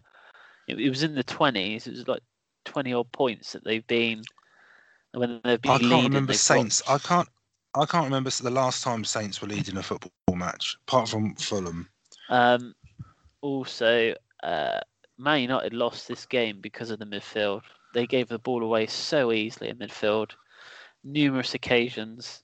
[0.69, 1.85] It, it was in the twenties.
[1.85, 2.23] It was like
[2.63, 4.21] twenty odd points that they've been
[5.13, 6.03] when they've been I can't leading.
[6.05, 6.81] remember Saints.
[6.81, 7.05] dropped.
[7.05, 7.29] I can't.
[7.75, 11.89] I can't remember the last time Saints were leading a football match, apart from Fulham.
[12.29, 12.73] Um,
[13.41, 14.79] also, uh,
[15.17, 17.61] Man United lost this game because of the midfield.
[17.93, 20.31] They gave the ball away so easily in midfield,
[21.03, 22.43] numerous occasions.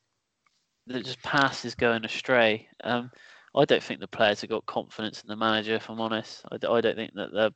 [0.88, 2.68] That just passes going astray.
[2.84, 3.10] Um,
[3.56, 5.76] I don't think the players have got confidence in the manager.
[5.76, 7.52] If I'm honest, I don't think that they're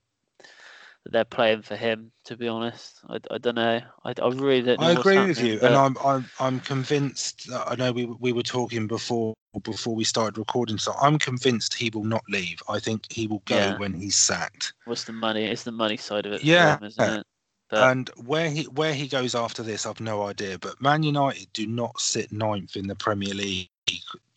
[1.04, 2.12] that they're playing for him.
[2.26, 3.82] To be honest, I, I don't know.
[4.06, 4.80] I, I really don't.
[4.80, 7.50] Know I agree with you, but- and I'm I'm I'm convinced.
[7.50, 11.74] That, I know we we were talking before before we started recording, so I'm convinced
[11.74, 12.62] he will not leave.
[12.70, 13.78] I think he will go Yeah.
[13.78, 14.74] when he's sacked.
[14.86, 15.46] What's the money?
[15.46, 16.42] It's the money side of it.
[16.42, 16.78] for Yeah.
[16.84, 17.26] isn't it?
[17.70, 20.58] But And where he where he goes after this, I've no idea.
[20.58, 23.70] But Man United do not sit ninth in the Premier League,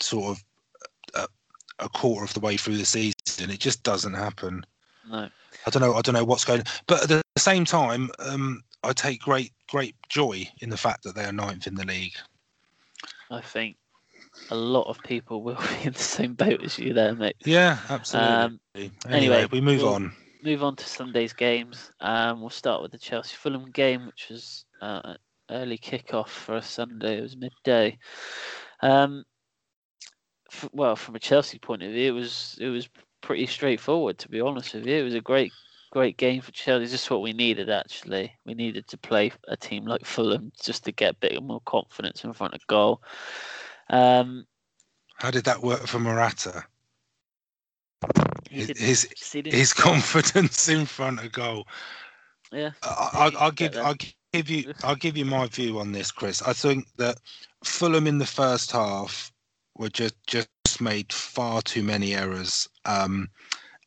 [0.01, 0.45] sort of
[1.15, 1.29] a,
[1.85, 3.51] a quarter of the way through the season.
[3.51, 4.65] It just doesn't happen.
[5.09, 5.29] no,
[5.67, 5.95] I don't know.
[5.95, 6.61] I don't know what's going.
[6.61, 6.67] on.
[6.89, 11.15] But at the same time, um, I take great great joy in the fact that
[11.15, 12.17] they are ninth in the league.
[13.31, 13.77] I think
[14.51, 17.37] a lot of people will be in the same boat as you there, mate.
[17.45, 18.31] Yeah, absolutely.
[18.31, 20.13] Um, anyway, anyway, we move we'll- on.
[20.43, 21.93] Move on to Sunday's games.
[22.01, 25.17] Um, we'll start with the Chelsea Fulham game, which was uh, an
[25.51, 27.19] early kickoff for a Sunday.
[27.19, 27.99] It was midday.
[28.81, 29.25] Um,
[30.51, 32.89] f- well, from a Chelsea point of view, it was it was
[33.21, 34.17] pretty straightforward.
[34.17, 35.53] To be honest with you, it was a great
[35.93, 36.91] great game for Chelsea.
[36.91, 38.33] Just what we needed actually.
[38.47, 42.25] We needed to play a team like Fulham just to get a bit more confidence
[42.25, 43.03] in front of goal.
[43.91, 44.47] Um,
[45.17, 46.65] How did that work for Morata?
[48.49, 49.93] His his, he didn't his score.
[49.93, 51.67] confidence in front of goal.
[52.53, 53.77] Yeah, I, you I, I'll give.
[53.77, 53.97] I'll
[54.33, 56.43] give you I'll give you my view on this, Chris.
[56.43, 57.19] I think that
[57.65, 59.33] Fulham in the first half
[59.77, 60.49] were just just
[60.81, 62.69] made far too many errors.
[62.85, 63.29] Um,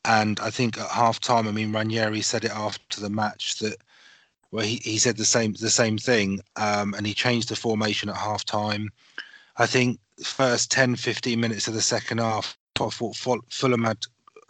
[0.06, 3.78] and I think at half time, I mean, Ranieri said it after the match that
[4.52, 8.10] well, he, he said the same the same thing, um, and he changed the formation
[8.10, 8.92] at half time.
[9.58, 14.00] I think first 10, 15 minutes of the second half, I thought Fulham had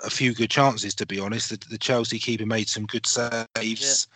[0.03, 0.95] a few good chances.
[0.95, 4.07] To be honest, the, the Chelsea keeper made some good saves.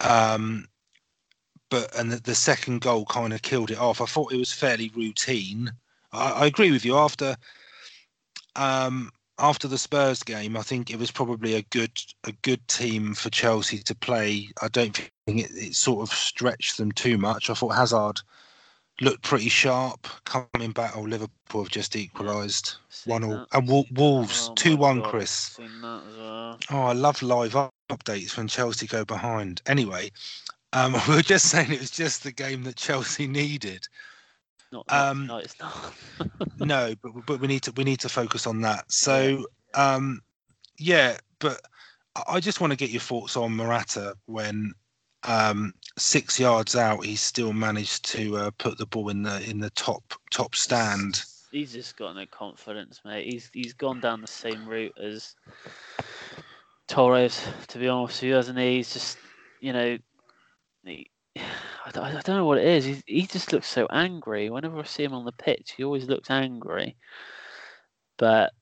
[0.00, 0.66] Um,
[1.70, 4.00] but and the, the second goal kind of killed it off.
[4.00, 5.72] I thought it was fairly routine.
[6.12, 6.96] I, I agree with you.
[6.96, 7.36] After
[8.56, 11.92] um, after the Spurs game, I think it was probably a good
[12.24, 14.48] a good team for Chelsea to play.
[14.62, 17.48] I don't think it, it sort of stretched them too much.
[17.48, 18.20] I thought Hazard
[19.00, 20.96] looked pretty sharp coming back.
[20.96, 22.76] Oh, Liverpool have just equalised
[23.06, 25.00] one all, and Wol- Wolves Oh two one.
[25.00, 25.30] God, Chris.
[25.30, 26.58] Seen that as well.
[26.70, 27.54] Oh, I love live
[27.90, 29.60] updates when Chelsea go behind.
[29.66, 30.10] Anyway,
[30.72, 33.86] um, we were just saying it was just the game that Chelsea needed.
[34.72, 35.92] Not, Um, no, it's not.
[36.58, 38.90] No, but but we need to we need to focus on that.
[38.90, 40.20] So, um,
[40.78, 41.60] yeah, but
[42.16, 44.72] I- I just want to get your thoughts on Morata when
[45.26, 49.58] um, six yards out, he still managed to uh, put the ball in the in
[49.58, 51.22] the top top stand.
[51.50, 53.32] He's just got no confidence, mate.
[53.32, 55.34] He's he's gone down the same route as
[56.88, 58.76] Torres, to be honest with you, hasn't he?
[58.76, 59.18] He's just,
[59.60, 59.98] you know,
[60.84, 62.84] he, I, don't, I don't know what it is.
[62.84, 64.50] He, he just looks so angry.
[64.50, 66.96] Whenever I see him on the pitch, he always looks angry.
[68.18, 68.52] But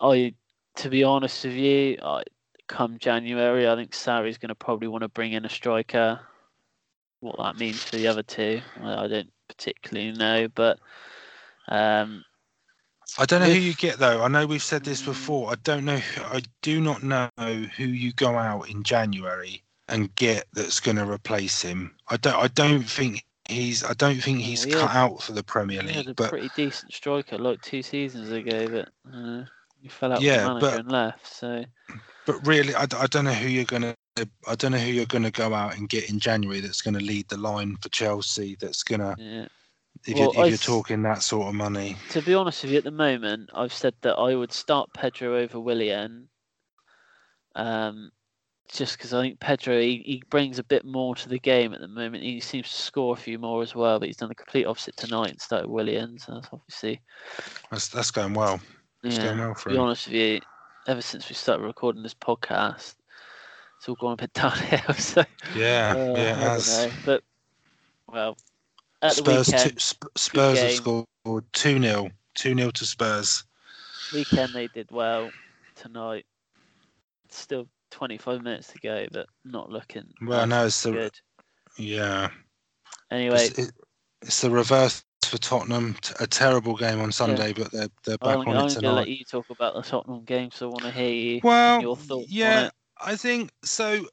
[0.00, 0.34] I,
[0.76, 2.22] to be honest with you, I,
[2.68, 6.20] come January, I think Sarri's going to probably want to bring in a striker.
[7.20, 10.78] What that means for the other two, I don't particularly know, but
[11.68, 12.24] um,
[13.18, 14.22] I don't know who you get though.
[14.22, 15.50] I know we've said this before.
[15.50, 16.00] I don't know.
[16.18, 21.10] I do not know who you go out in January and get that's going to
[21.10, 21.94] replace him.
[22.08, 22.36] I don't.
[22.36, 23.82] I don't think he's.
[23.82, 25.90] I don't think he's Well, he cut out for the Premier League.
[25.90, 29.44] He had a But pretty decent striker like two seasons ago, but uh,
[29.80, 31.26] he fell out Yeah, with the manager but- and left.
[31.26, 31.64] So
[32.26, 33.96] but really, I don't know who you're going to.
[34.48, 36.94] I don't know who you're going to go out and get in January that's going
[36.94, 38.56] to lead the line for Chelsea.
[38.60, 39.14] That's going to.
[39.18, 39.46] yeah.
[40.06, 42.78] If, Well, you're, if you're talking that sort of money, To be honest with you,
[42.78, 46.28] at the moment, I've said that I would start Pedro over Willian.
[47.54, 48.10] Um,
[48.68, 51.80] just because I think Pedro he, he brings a bit more to the game at
[51.80, 52.24] the moment.
[52.24, 54.96] He seems to score a few more as well, but he's done the complete opposite
[54.96, 56.18] tonight and started Willian.
[56.18, 57.00] So that's obviously
[57.70, 58.60] that's that's going well.
[59.02, 59.82] It's going well to for be him.
[59.82, 60.40] honest with you,
[60.86, 62.96] ever since we started recording this podcast,
[63.78, 64.94] it's all gone a bit downhill.
[64.94, 66.88] So Yeah, Uh, yeah, it has.
[67.04, 67.22] But
[68.08, 68.36] well,
[69.08, 71.06] Spurs, the two, Sp- Spurs have scored
[71.52, 73.44] two 0 two 0 to Spurs.
[74.12, 75.34] weekend they did well.
[75.74, 76.24] Tonight,
[77.28, 80.14] still 25 minutes to go, but not looking.
[80.22, 81.20] Well, no, it's the good.
[81.78, 82.30] yeah.
[83.10, 83.72] Anyway, It's, it,
[84.22, 85.96] it's the reverse for Tottenham.
[86.20, 88.92] A terrible game on Sunday, but they're they're back I'm, on I'm it going to
[88.92, 89.08] let tonight.
[89.08, 92.30] you talk about the Tottenham game, so I want to hear you, Well, your thoughts
[92.30, 92.72] yeah, on it.
[93.00, 94.06] I think so.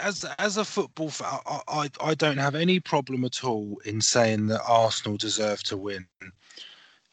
[0.00, 4.00] As as a football fan, I, I I don't have any problem at all in
[4.00, 6.06] saying that Arsenal deserve to win.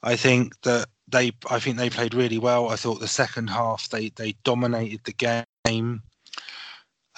[0.03, 2.69] I think that they I think they played really well.
[2.69, 6.01] I thought the second half they they dominated the game.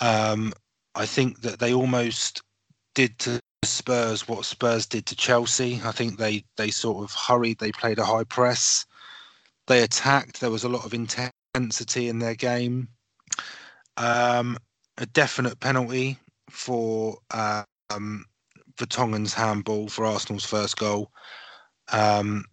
[0.02, 0.54] Um,
[0.96, 2.42] I think that they almost
[2.94, 5.82] did to Spurs what Spurs did to Chelsea.
[5.84, 7.60] I think they they sort of hurried.
[7.60, 8.86] They played a high press.
[9.68, 10.40] They attacked.
[10.40, 12.88] There was a lot of intensity in their game.
[13.98, 14.58] Um,
[14.98, 16.18] a definite penalty
[16.50, 18.26] for um,
[18.78, 21.12] Vertonghen's handball for Arsenal's first goal.
[21.92, 22.46] Um,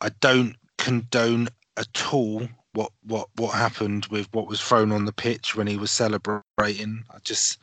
[0.00, 5.12] I don't condone at all what what what happened with what was thrown on the
[5.12, 7.04] pitch when he was celebrating.
[7.10, 7.58] I just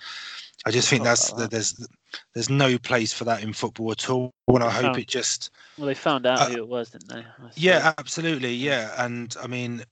[0.65, 1.49] I just think that's that.
[1.49, 1.87] there's
[2.33, 5.49] there's no place for that in football at all, and I hope it just.
[5.77, 7.25] Well, they found out uh, who it was, didn't they?
[7.55, 8.53] Yeah, absolutely.
[8.53, 9.83] Yeah, and I mean,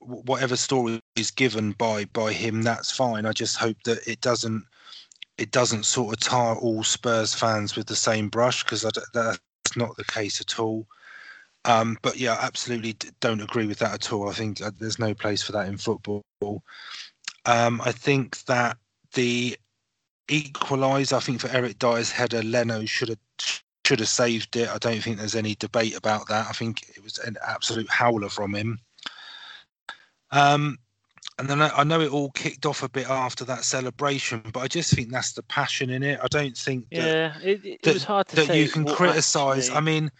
[0.00, 3.24] whatever story is given by by him, that's fine.
[3.24, 4.64] I just hope that it doesn't
[5.38, 9.96] it doesn't sort of tar all Spurs fans with the same brush because that's not
[9.96, 10.86] the case at all.
[11.64, 14.28] Um, but yeah, absolutely don't agree with that at all.
[14.28, 16.22] I think there's no place for that in football.
[17.44, 18.78] Um, I think that
[19.14, 19.56] the
[20.28, 23.18] equaliser, I think for Eric Dier's header, Leno should have
[23.86, 24.68] should have saved it.
[24.68, 26.48] I don't think there's any debate about that.
[26.48, 28.80] I think it was an absolute howler from him.
[30.32, 30.78] Um,
[31.38, 34.60] and then I, I, know it all kicked off a bit after that celebration, but
[34.60, 36.18] I just think that's the passion in it.
[36.22, 38.86] I don't think that, yeah, it, it that, was hard to say that you can
[38.86, 39.70] criticise.
[39.70, 40.10] I mean,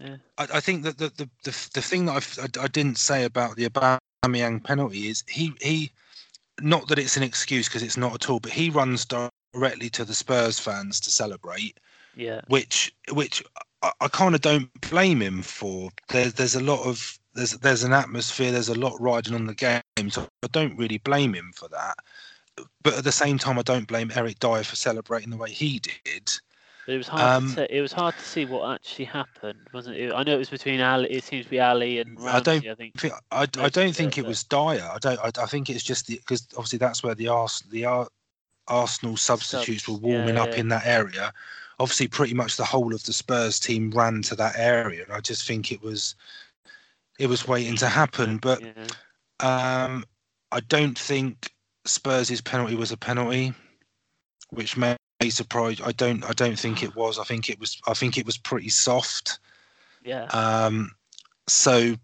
[0.00, 0.16] yeah.
[0.38, 3.56] I, I, think that the, the the, the thing that I, I didn't say about
[3.56, 5.90] the Aubameyang penalty is he he
[6.60, 9.06] not that it's an excuse because it's not at all, but he runs
[9.56, 11.78] directly to the Spurs fans to celebrate.
[12.14, 12.40] Yeah.
[12.48, 13.42] Which which
[13.82, 15.90] I, I kind of don't blame him for.
[16.08, 18.52] There's there's a lot of there's there's an atmosphere.
[18.52, 21.96] There's a lot riding on the game, so I don't really blame him for that.
[22.82, 25.78] But at the same time, I don't blame Eric Dier for celebrating the way he
[25.78, 26.32] did.
[26.86, 27.42] But it was hard.
[27.42, 30.12] Um, to, it was hard to see what actually happened, wasn't it?
[30.14, 31.10] I know it was between Alli.
[31.10, 32.98] It seems to be Alli and Ramsey, I don't I think.
[32.98, 34.88] think I, I don't think it was Dyer.
[34.90, 35.18] I don't.
[35.18, 37.84] I, I think it's just because obviously that's where the Ars the
[38.68, 40.56] Arsenal substitutes Subs, were warming yeah, up yeah.
[40.56, 41.32] in that area.
[41.78, 45.20] Obviously, pretty much the whole of the Spurs team ran to that area, and I
[45.20, 46.14] just think it was
[47.18, 48.38] it was waiting to happen.
[48.38, 49.84] But yeah.
[49.84, 50.04] um,
[50.52, 51.50] I don't think
[51.84, 53.52] Spurs' penalty was a penalty,
[54.50, 54.96] which may
[55.28, 55.80] surprise.
[55.84, 56.24] I don't.
[56.24, 57.18] I don't think it was.
[57.18, 57.80] I think it was.
[57.86, 59.38] I think it was pretty soft.
[60.04, 60.24] Yeah.
[60.26, 60.92] Um.
[61.48, 61.94] So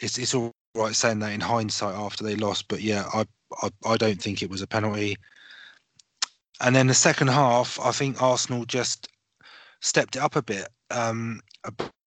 [0.00, 3.24] it's it's all right saying that in hindsight after they lost, but yeah, I
[3.62, 5.16] I, I don't think it was a penalty.
[6.60, 9.08] And then the second half, I think Arsenal just
[9.80, 10.68] stepped it up a bit.
[10.90, 11.40] Um,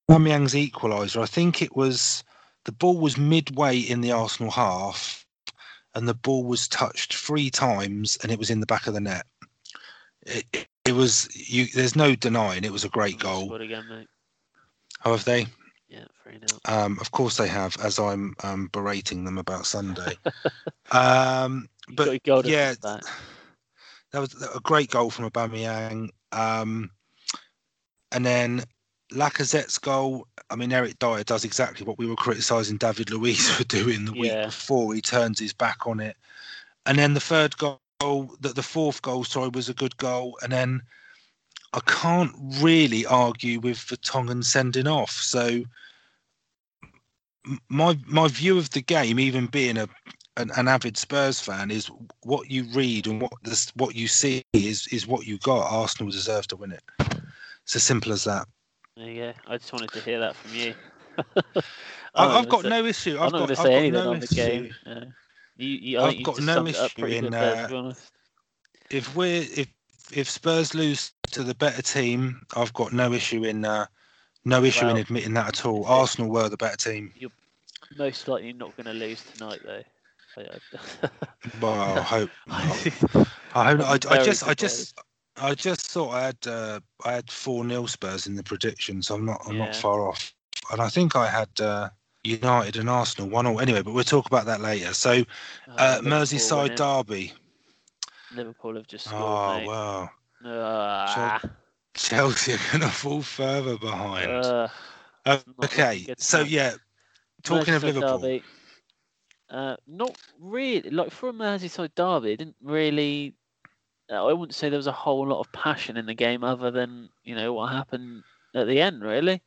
[0.10, 2.24] Aubameyang's equaliser, I think it was
[2.66, 5.26] the ball was midway in the Arsenal half,
[5.96, 9.00] and the ball was touched three times, and it was in the back of the
[9.00, 9.26] net
[10.28, 11.68] it, it, was you.
[11.74, 13.54] There's no denying it was a great goal.
[13.56, 14.08] Again, mate.
[15.00, 15.48] How have they?
[15.88, 20.18] Yeah, three Um, of course they have, as I'm um, berating them about Sunday.
[20.92, 22.76] um, but yeah,
[24.12, 24.20] that.
[24.20, 26.10] was a great goal from Aubameyang.
[26.32, 26.92] Um,
[28.12, 28.64] and then
[29.12, 30.28] Lacazette's goal.
[30.50, 34.14] I mean, Eric Dier does exactly what we were criticising David Luiz for doing the
[34.14, 34.46] week yeah.
[34.46, 34.94] before.
[34.94, 36.16] He turns his back on it,
[36.86, 40.38] and then the third goal goal, that the fourth goal, sorry, was a good goal,
[40.42, 40.82] and then
[41.74, 45.12] I can't really argue with Vertonghen sending off.
[45.12, 45.64] So
[47.70, 49.88] my my view of the game, even being a
[50.38, 51.90] an, an, avid Spurs fan, is
[52.24, 55.72] what you read and what this what you see is is what you got.
[55.72, 56.84] Arsenal deserve to win it.
[57.64, 58.48] It's as simple as that.
[58.96, 60.74] Yeah, I just wanted to hear that from you.
[62.16, 63.18] I've got say, no issue.
[63.20, 64.74] I've I'm not going to say anything no on the game.
[64.86, 65.04] Yeah.
[65.58, 67.34] You, you, I've got no issue in.
[67.34, 67.94] Uh,
[68.90, 69.68] if we're if
[70.14, 73.88] if Spurs lose to the better team, I've got no issue in uh,
[74.46, 75.86] no issue well, in admitting that at all.
[75.86, 77.12] Arsenal were the better team.
[77.16, 77.32] You're
[77.98, 79.84] most likely not going to lose tonight, though.
[81.62, 82.30] well, I hope.
[82.48, 83.28] Not.
[83.56, 83.82] I hope.
[83.82, 84.48] I, I just.
[84.48, 85.00] I just.
[85.40, 89.14] I just thought I had uh, I had four nil Spurs in the prediction, so
[89.14, 89.66] I'm not I'm yeah.
[89.66, 90.34] not far off.
[90.72, 91.90] And I think I had uh,
[92.24, 93.60] United and Arsenal one all.
[93.60, 94.94] Anyway, but we'll talk about that later.
[94.94, 95.24] So,
[95.68, 97.34] oh, uh, Merseyside derby.
[98.34, 99.24] Liverpool have just scored.
[99.24, 99.68] Oh mate.
[99.68, 100.10] wow!
[100.44, 101.40] Uh,
[101.94, 104.32] Chelsea are going to fall further behind.
[104.32, 104.68] Uh,
[105.64, 106.74] okay, so yeah,
[107.44, 108.20] talking of Liverpool.
[108.20, 108.44] Derby,
[109.50, 110.90] uh, not really.
[110.90, 113.34] Like for a Merseyside derby, it didn't really.
[114.10, 116.72] Uh, I wouldn't say there was a whole lot of passion in the game, other
[116.72, 118.24] than you know what happened
[118.56, 119.04] at the end.
[119.04, 119.42] Really,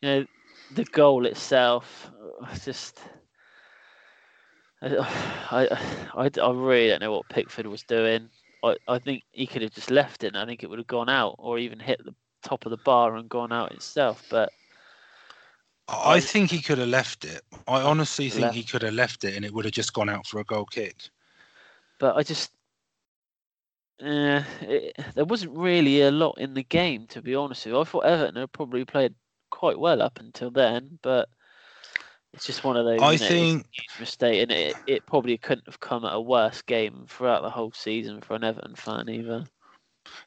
[0.00, 0.26] you know,
[0.74, 2.10] the goal itself
[2.64, 3.00] just
[4.82, 5.68] I,
[6.14, 8.28] I, I really don't know what Pickford was doing.
[8.64, 10.28] I, I think he could have just left it.
[10.28, 12.78] and I think it would have gone out, or even hit the top of the
[12.78, 14.24] bar and gone out itself.
[14.28, 14.50] But
[15.88, 17.42] I, I think he could have left it.
[17.66, 18.54] I honestly think left.
[18.54, 20.64] he could have left it, and it would have just gone out for a goal
[20.64, 20.96] kick.
[21.98, 22.50] But I just,
[24.02, 27.80] uh, it, there wasn't really a lot in the game, to be honest with you.
[27.80, 29.14] I thought Everton had probably played
[29.50, 31.28] quite well up until then, but
[32.32, 33.00] it's just one of those.
[33.00, 37.04] I think huge mistake, and it it probably couldn't have come at a worse game
[37.08, 39.44] throughout the whole season for an Everton fan either.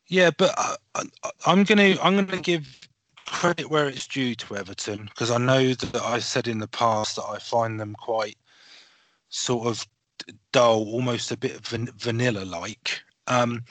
[0.08, 1.04] Yeah, but I,
[1.48, 2.88] am gonna I'm gonna give
[3.26, 7.16] credit where it's due to Everton because I know that I said in the past
[7.16, 8.38] that I find them quite
[9.30, 9.86] sort of
[10.52, 13.02] dull, almost a bit van- vanilla-like.
[13.28, 13.64] Um,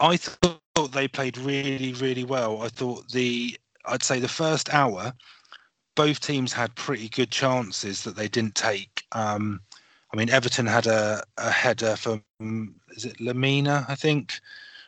[0.00, 0.60] I thought
[0.92, 2.62] they played really, really well.
[2.62, 3.56] I thought the,
[3.86, 5.12] I'd say the first hour,
[5.94, 9.04] both teams had pretty good chances that they didn't take.
[9.12, 9.60] Um,
[10.12, 12.22] I mean, Everton had a, a header from,
[12.90, 14.40] is it Lamina, I think,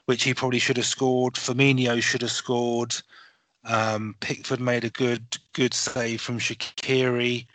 [0.07, 1.35] which he probably should have scored.
[1.35, 2.95] Firmino should have scored.
[3.67, 7.47] Um, Pickford made a good good save from Shaqiri.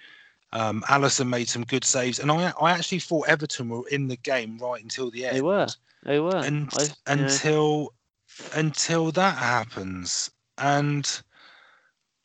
[0.51, 4.17] Um, Alisson made some good saves, and I I actually thought Everton were in the
[4.17, 5.37] game right until the end.
[5.37, 5.67] They were.
[6.03, 6.37] They were.
[6.37, 7.93] And, I- until
[8.53, 11.21] until that happens, and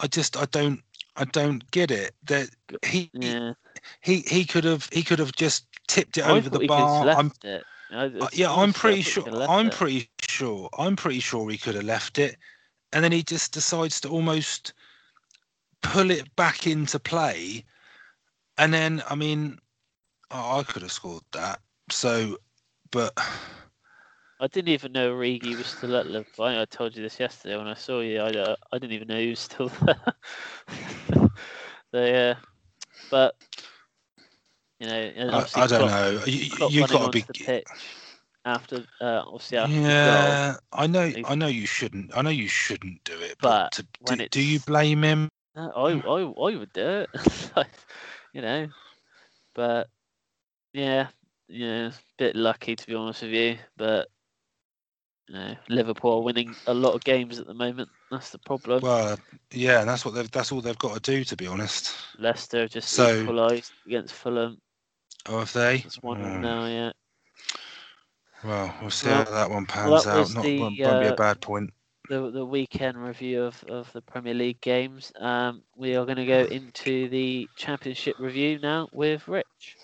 [0.00, 0.80] I just I don't
[1.16, 2.48] I don't get it that
[2.84, 3.52] he yeah.
[4.00, 7.08] he he could have he could have just tipped it I over the he bar.
[7.08, 7.64] I'm it.
[7.90, 9.22] I- uh, yeah, I'm pretty sure.
[9.24, 9.72] could have left I'm it.
[9.74, 10.68] pretty sure.
[10.78, 12.36] I'm pretty sure he could have left it,
[12.94, 14.72] and then he just decides to almost
[15.82, 17.64] pull it back into play,
[18.56, 19.58] and then I mean,
[20.30, 21.60] oh, I could have scored that.
[21.90, 22.38] So,
[22.92, 23.12] but
[24.40, 26.44] I didn't even know Origi was still at Liverpool.
[26.44, 28.20] I I told you this yesterday when I saw you.
[28.20, 29.68] I, uh, I didn't even know he was still
[31.92, 32.38] there.
[33.10, 33.34] but
[34.80, 36.22] you know, I, I don't Klopp- know.
[36.26, 37.24] You, you've got to be.
[38.44, 39.88] After, uh, obviously after the goal.
[39.88, 41.12] Yeah, I know.
[41.26, 42.16] I know you shouldn't.
[42.16, 43.36] I know you shouldn't do it.
[43.40, 45.28] But, But to, when do, do you blame him?
[45.56, 47.66] No, I, I, I would do it.
[48.34, 48.66] You know,
[49.54, 49.88] but
[50.72, 51.06] yeah,
[51.46, 53.58] yeah, bit lucky to be honest with you.
[53.76, 54.08] But
[55.28, 57.88] you know, Liverpool are winning a lot of games at the moment.
[58.10, 58.80] That's the problem.
[58.82, 59.16] Well,
[59.52, 60.28] yeah, and that's what they've.
[60.32, 61.94] That's all they've got to do, to be honest.
[62.18, 64.60] Leicester just So- equalised against Fulham.
[65.26, 65.76] Oh, have they?
[65.76, 66.40] It's one Hmm.
[66.40, 66.90] now, yeah.
[68.44, 70.34] Well, we'll see Well- how that one pans well, that out.
[70.34, 71.72] Not the, won't, won't be a uh, bad point.
[72.10, 75.10] The the weekend review of, of the Premier League games.
[75.18, 79.78] Um, we are going to go into the Championship review now with Rich.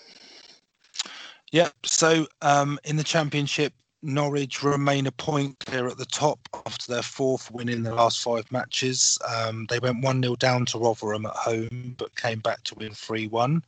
[1.51, 1.69] Yeah.
[1.83, 7.01] So um, in the championship, Norwich remain a point clear at the top after their
[7.01, 9.17] fourth win in the last five matches.
[9.27, 12.93] Um, they went one 0 down to Rotherham at home, but came back to win
[12.93, 13.63] three one.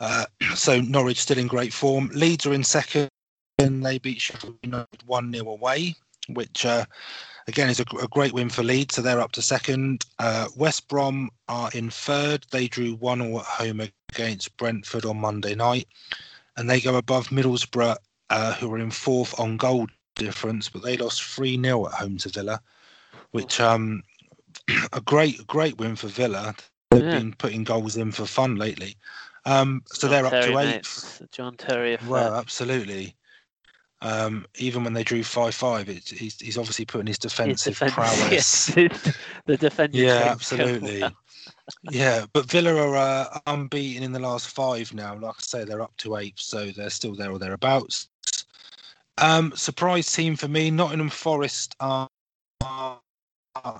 [0.00, 2.10] Uh, so Norwich still in great form.
[2.12, 3.08] Leeds are in second.
[3.58, 5.94] And they beat Sheffield United one 0 away,
[6.28, 6.84] which uh,
[7.48, 8.94] again is a, a great win for Leeds.
[8.96, 10.04] So they're up to second.
[10.18, 12.46] Uh, West Brom are in third.
[12.50, 13.82] They drew one 0 at home
[14.12, 15.86] against Brentford on Monday night
[16.58, 17.96] and they go above Middlesbrough,
[18.30, 19.86] uh, who are in fourth on goal
[20.16, 22.60] difference, but they lost 3 0 at home to Villa,
[23.30, 24.02] which um
[24.92, 26.54] a great great win for Villa.
[26.90, 27.20] They've Yeah.
[27.20, 28.96] been putting goals in for fun lately.
[29.46, 30.86] Um, so John they're up Terry, to eight.
[31.30, 32.10] John Terry effect.
[32.10, 33.14] Well, absolutely.
[34.00, 38.30] Um, even when they drew 5 5, he's, he's obviously putting his His defensive prowess.
[38.76, 38.90] yes,
[39.46, 40.04] the defending.
[40.04, 41.04] Yeah, absolutely.
[41.82, 45.14] Yeah, but Villa are uh, unbeaten in the last five now.
[45.14, 48.08] Like I say, they're up to eight, so they're still there or thereabouts.
[49.18, 52.08] Um, surprise team for me, Nottingham Forest are,
[52.62, 53.00] are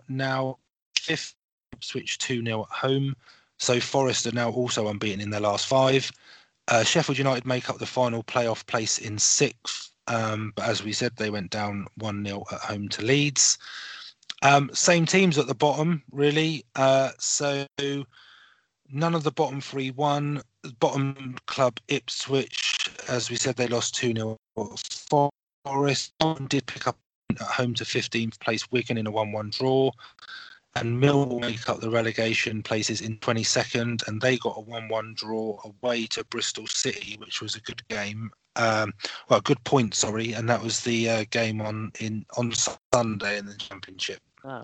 [0.09, 0.59] now
[0.99, 1.35] fifth,
[1.81, 3.15] switch 2 0 at home.
[3.59, 6.11] So Forest are now also unbeaten in their last five.
[6.69, 9.93] Uh, Sheffield United make up the final playoff place in sixth.
[10.09, 13.59] Um, but as we said, they went down 1 0 at home to Leeds.
[14.43, 16.65] Um, same teams at the bottom, really.
[16.77, 17.67] Uh, so
[18.91, 20.43] none of the bottom three won.
[20.81, 24.37] Bottom club Ipswich, as we said, they lost 2 0.
[25.65, 26.13] Forest
[26.49, 26.99] did pick up
[27.31, 29.91] at home to 15th place Wigan in a 1 1 draw.
[30.75, 35.15] And Millwall make up the relegation places in 22nd, and they got a 1 1
[35.17, 38.31] draw away to Bristol City, which was a good game.
[38.57, 38.93] Um,
[39.29, 42.53] well, good point, sorry, and that was the uh, game on in on
[42.93, 44.21] Sunday in the championship.
[44.45, 44.63] Oh,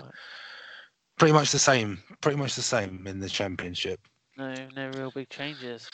[1.19, 2.03] Pretty much the same.
[2.21, 4.01] Pretty much the same in the championship.
[4.37, 5.89] no, no real big changes.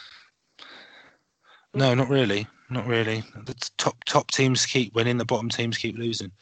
[1.74, 2.46] No, not really.
[2.70, 3.22] Not really.
[3.44, 5.18] The top top teams keep winning.
[5.18, 6.32] The bottom teams keep losing.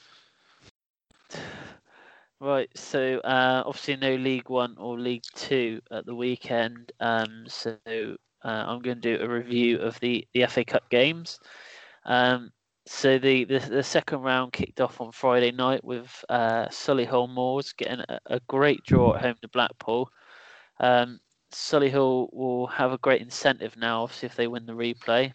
[2.40, 6.92] Right, so uh, obviously no League One or League Two at the weekend.
[7.00, 11.40] Um, so uh, I'm going to do a review of the, the FA Cup games.
[12.04, 12.52] Um,
[12.86, 17.72] so the, the the second round kicked off on Friday night with uh, Solihull Moors
[17.72, 20.08] getting a, a great draw at home to Blackpool.
[20.80, 21.18] Um,
[21.52, 25.32] Solihull will have a great incentive now, obviously, if they win the replay.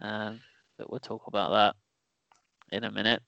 [0.00, 0.40] Um,
[0.76, 3.22] but we'll talk about that in a minute.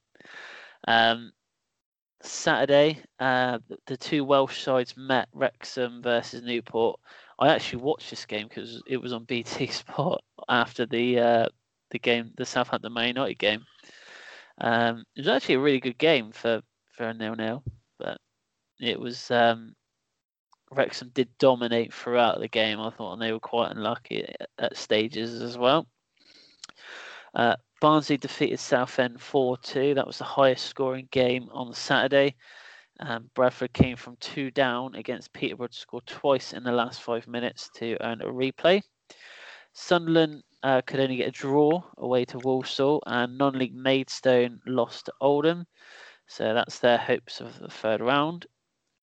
[2.25, 6.99] Saturday, uh, the, the two Welsh sides met Wrexham versus Newport.
[7.39, 11.49] I actually watched this game because it was on BT Sport after the uh,
[11.91, 13.65] the game, the Southampton Man United game.
[14.61, 16.63] Um, it was actually a really good game for
[16.93, 17.63] for a nil nil,
[17.99, 18.19] but
[18.81, 19.75] it was um,
[20.71, 22.81] Wrexham did dominate throughout the game.
[22.81, 25.87] I thought and they were quite unlucky at, at stages as well.
[27.35, 29.93] Uh, Barnsley defeated Southend 4 2.
[29.93, 32.35] That was the highest scoring game on Saturday.
[33.01, 37.29] Um, Bradford came from two down against Peterborough to score twice in the last five
[37.29, 38.81] minutes to earn a replay.
[39.75, 45.05] Sunderland uh, could only get a draw away to Walsall, and non league Maidstone lost
[45.05, 45.67] to Oldham.
[46.27, 48.47] So that's their hopes of the third round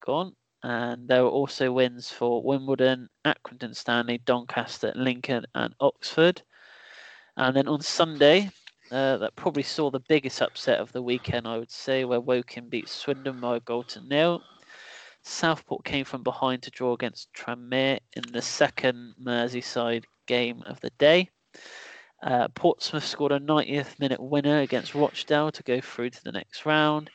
[0.03, 0.33] gone.
[0.63, 6.41] And there were also wins for Wimbledon, Accrington Stanley, Doncaster, Lincoln, and Oxford.
[7.37, 8.49] And then on Sunday,
[8.91, 12.69] uh, that probably saw the biggest upset of the weekend, I would say, where Woking
[12.69, 14.41] beat Swindon by a goal to nil.
[15.23, 20.89] Southport came from behind to draw against Tranmere in the second Merseyside game of the
[20.97, 21.29] day.
[22.23, 26.65] Uh, Portsmouth scored a 90th minute winner against Rochdale to go through to the next
[26.65, 27.09] round.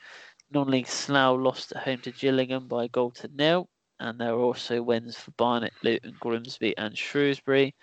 [0.53, 3.69] Non league Slough lost at home to Gillingham by a goal to nil.
[3.99, 7.75] And there were also wins for Barnet, Luton, Grimsby, and Shrewsbury.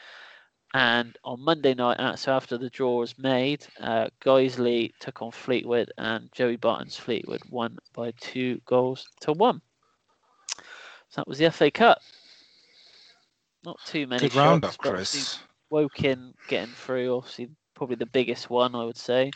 [0.74, 5.32] And on Monday night, uh, so after the draw was made, uh, Guiseley took on
[5.32, 9.62] Fleetwood, and Joey Barton's Fleetwood won by two goals to one.
[11.10, 12.00] So that was the FA Cup.
[13.64, 14.22] Not too many.
[14.22, 15.40] Good roundup, Chris.
[15.70, 19.32] Woking getting through, obviously, probably the biggest one, I would say.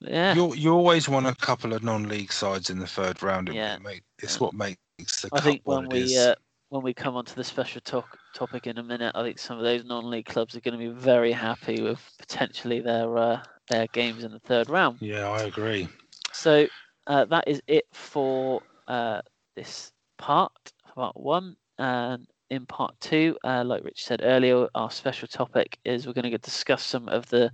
[0.00, 0.34] Yeah.
[0.34, 3.48] You you always want a couple of non-league sides in the third round.
[3.52, 3.76] Yeah.
[3.76, 4.38] It it's yeah.
[4.38, 5.28] what makes the.
[5.32, 6.34] I think when we uh,
[6.68, 9.58] when we come on to the special talk, topic in a minute, I think some
[9.58, 13.88] of those non-league clubs are going to be very happy with potentially their uh, their
[13.88, 14.98] games in the third round.
[15.00, 15.88] Yeah, I agree.
[16.32, 16.68] So
[17.08, 19.22] uh, that is it for uh,
[19.56, 20.52] this part,
[20.94, 21.56] part one.
[21.78, 26.30] And in part two, uh, like Rich said earlier, our special topic is we're going
[26.30, 27.50] to discuss some of the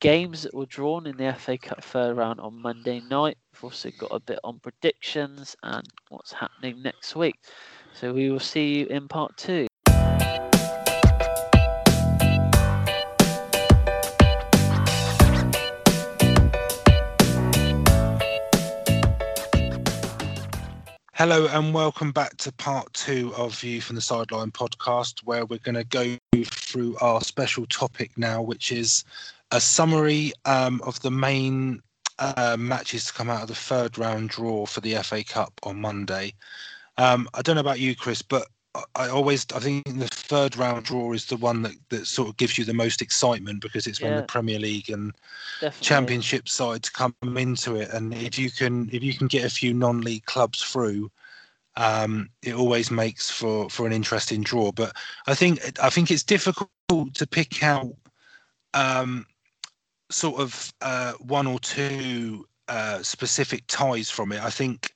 [0.00, 3.38] games that were drawn in the FA Cup third round on Monday night.
[3.52, 7.36] We've also got a bit on predictions and what's happening next week.
[7.92, 9.69] So we will see you in part two.
[21.20, 25.58] Hello and welcome back to part two of View from the Sideline podcast, where we're
[25.58, 26.16] going to go
[26.46, 29.04] through our special topic now, which is
[29.50, 31.82] a summary um, of the main
[32.20, 35.78] uh, matches to come out of the third round draw for the FA Cup on
[35.78, 36.32] Monday.
[36.96, 38.48] Um, I don't know about you, Chris, but
[38.94, 42.36] I always I think the third round draw is the one that, that sort of
[42.36, 44.08] gives you the most excitement because it's yeah.
[44.08, 45.12] when the Premier League and
[45.60, 45.84] Definitely.
[45.84, 49.74] Championship sides come into it, and if you can if you can get a few
[49.74, 51.10] non-league clubs through,
[51.76, 54.70] um, it always makes for for an interesting draw.
[54.70, 54.94] But
[55.26, 56.70] I think I think it's difficult
[57.14, 57.92] to pick out
[58.74, 59.26] um,
[60.10, 64.42] sort of uh, one or two uh, specific ties from it.
[64.42, 64.94] I think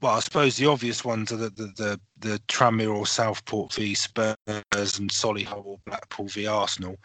[0.00, 3.94] well, I suppose the obvious ones are the the the, the Tranmere or Southport v
[3.94, 6.96] Spurs and Solihull or Blackpool v Arsenal.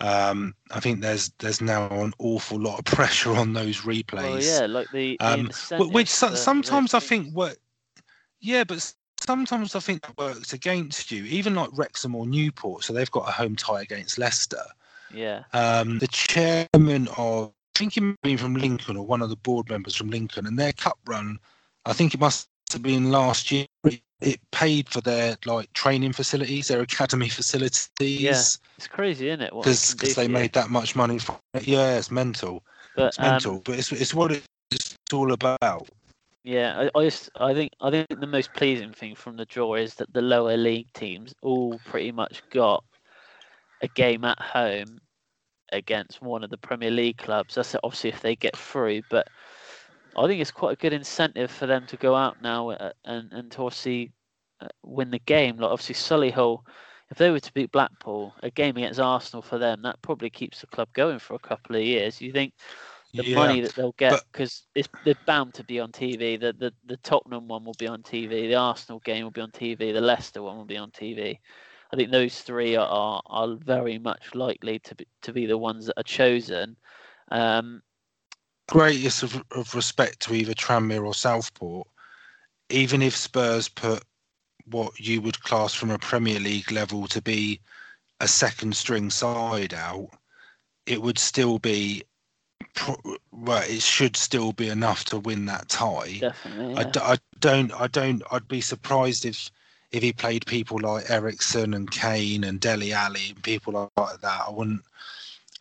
[0.00, 4.22] Um, I think there's there's now an awful lot of pressure on those replays.
[4.22, 5.50] Well, yeah, like the, um,
[5.92, 7.56] which so, sometimes I think what,
[8.40, 11.24] yeah, but sometimes I think that works against you.
[11.24, 14.64] Even like Wrexham or Newport, so they've got a home tie against Leicester.
[15.12, 15.44] Yeah.
[15.52, 19.94] Um, the chairman of I think he from Lincoln or one of the board members
[19.94, 21.38] from Lincoln, and their cup run
[21.84, 23.66] I think it must have been last year.
[24.20, 27.90] It paid for their like training facilities, their academy facilities.
[27.98, 28.40] Yeah,
[28.76, 29.52] it's crazy, isn't it?
[29.52, 31.66] Because they made that much money from it.
[31.66, 32.62] Yeah, it's mental.
[32.94, 35.88] But, it's mental, um, but it's it's what it's all about.
[36.44, 39.74] Yeah, I, I just I think I think the most pleasing thing from the draw
[39.74, 42.84] is that the lower league teams all pretty much got
[43.80, 45.00] a game at home
[45.72, 47.54] against one of the Premier League clubs.
[47.54, 49.26] That's obviously if they get through, but
[50.16, 53.32] I think it's quite a good incentive for them to go out now uh, and
[53.32, 54.12] and to obviously
[54.60, 55.56] uh, win the game.
[55.56, 56.60] Like obviously Solihull,
[57.10, 60.60] if they were to beat Blackpool, a game against Arsenal for them, that probably keeps
[60.60, 62.20] the club going for a couple of years.
[62.20, 62.54] You think
[63.14, 64.66] the yeah, money that they'll get because
[65.04, 66.40] they're bound to be on TV.
[66.40, 68.48] The, the the Tottenham one will be on TV.
[68.48, 69.78] The Arsenal game will be on TV.
[69.92, 71.38] The Leicester one will be on TV.
[71.92, 75.58] I think those three are, are, are very much likely to be, to be the
[75.58, 76.76] ones that are chosen.
[77.30, 77.82] Um,
[78.72, 81.86] greatest of, of respect to either Tranmere or Southport,
[82.70, 84.02] even if Spurs put
[84.64, 87.60] what you would class from a Premier League level to be
[88.20, 90.08] a second string side out,
[90.86, 92.02] it would still be
[93.30, 96.16] well, it should still be enough to win that tie.
[96.18, 96.72] Definitely.
[96.72, 96.92] Yeah.
[96.96, 99.50] I, I don't, I don't, I'd be surprised if
[99.90, 104.44] if he played people like Eriksen and Kane and Dele Alli and people like that.
[104.48, 104.80] I wouldn't,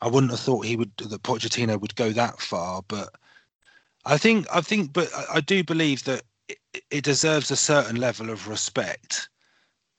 [0.02, 3.16] I wouldn't have thought he would that Pochettino would go that far, but
[4.06, 6.58] I think I think, but I, I do believe that it,
[6.89, 9.30] it deserves a certain level of respect.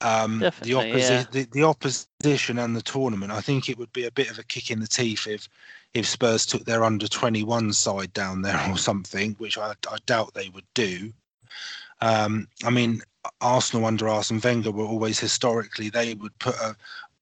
[0.01, 1.23] Um, the, opposi- yeah.
[1.31, 3.31] the, the opposition and the tournament.
[3.31, 5.47] I think it would be a bit of a kick in the teeth if
[5.93, 10.33] if Spurs took their under 21 side down there or something, which I, I doubt
[10.33, 11.13] they would do.
[12.01, 13.01] Um, I mean,
[13.39, 16.75] Arsenal under Arsene Wenger were always historically they would put a,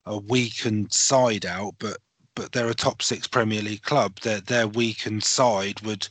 [0.06, 1.98] a weakened side out, but
[2.36, 4.20] but they're a top six Premier League club.
[4.22, 6.08] Their their weakened side would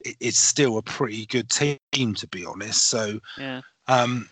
[0.00, 1.78] it- it's still a pretty good team
[2.14, 2.86] to be honest.
[2.88, 3.62] So Yeah.
[3.88, 4.28] um,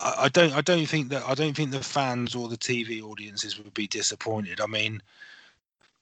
[0.00, 3.02] I, I don't I don't think that I don't think the fans or the TV
[3.02, 4.60] audiences would be disappointed.
[4.60, 5.00] I mean,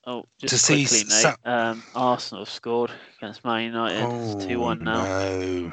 [0.08, 1.52] Oh, To just see quickly, Sa- mate.
[1.52, 4.04] Um, Arsenal have scored against Man United.
[4.04, 5.02] oh it's two one now.
[5.02, 5.72] no.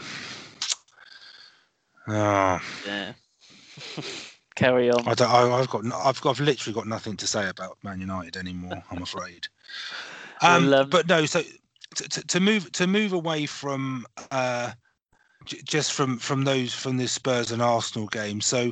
[2.07, 3.13] Oh, Yeah.
[4.55, 5.07] Carry on.
[5.07, 7.99] I don't, I, I've got I've got I've literally got nothing to say about Man
[7.99, 8.83] United anymore.
[8.91, 9.47] I'm afraid.
[10.41, 11.41] Um, Well, um, but no, so
[11.95, 14.71] to, to, to move to move away from uh,
[15.45, 18.41] j- just from from those from the Spurs and Arsenal game.
[18.41, 18.71] So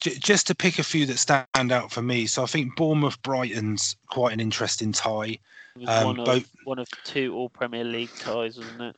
[0.00, 2.26] j- just to pick a few that stand out for me.
[2.26, 5.38] So I think Bournemouth Brighton's quite an interesting tie.
[5.76, 8.96] It was um, one of both- one of two All Premier League ties, wasn't it?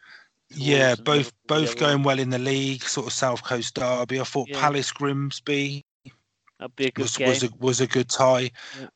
[0.51, 4.21] Yeah, both both going well in the league, sort of South Coast derby.
[4.21, 4.61] I thought Yeah.
[4.61, 5.85] Palace Grimsby
[6.59, 7.29] That'd be a good was game.
[7.29, 8.51] was a, was a good tie.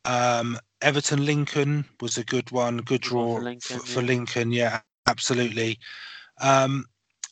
[0.04, 0.38] Yeah.
[0.38, 4.06] Um, Everton Lincoln was a good one, good draw for Lincoln, for, for yeah.
[4.06, 4.52] Lincoln.
[4.52, 5.78] Yeah, absolutely.
[6.40, 6.86] Um,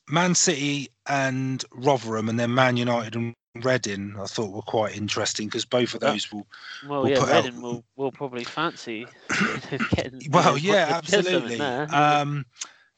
[0.08, 5.46] Man City and Rotherham, and then Man United and Reading, I thought were quite interesting
[5.46, 6.46] because both of those will.
[6.88, 9.06] well, we'll yeah, put out- Reading will will probably fancy
[9.94, 10.20] getting.
[10.20, 11.96] you Well, know, yeah, put- there's something absolutely.
[11.96, 12.44] Um,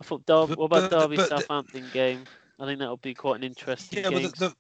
[0.01, 0.55] I thought Derby.
[0.55, 2.25] What about but- Derby but the- Southampton game?
[2.59, 4.23] I think that'll be quite an interesting yeah, game.
[4.23, 4.55] but the, the,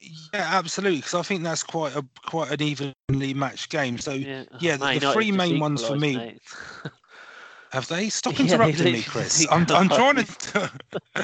[0.00, 3.98] yeah, absolutely, because I think that's quite a quite an evenly matched game.
[3.98, 6.38] So yeah, yeah, the- the three main ones for me-
[7.70, 8.08] have they?
[8.08, 9.46] Stop Yeah, interrupting me, Chris.
[9.50, 10.70] I'm, I'm trying to.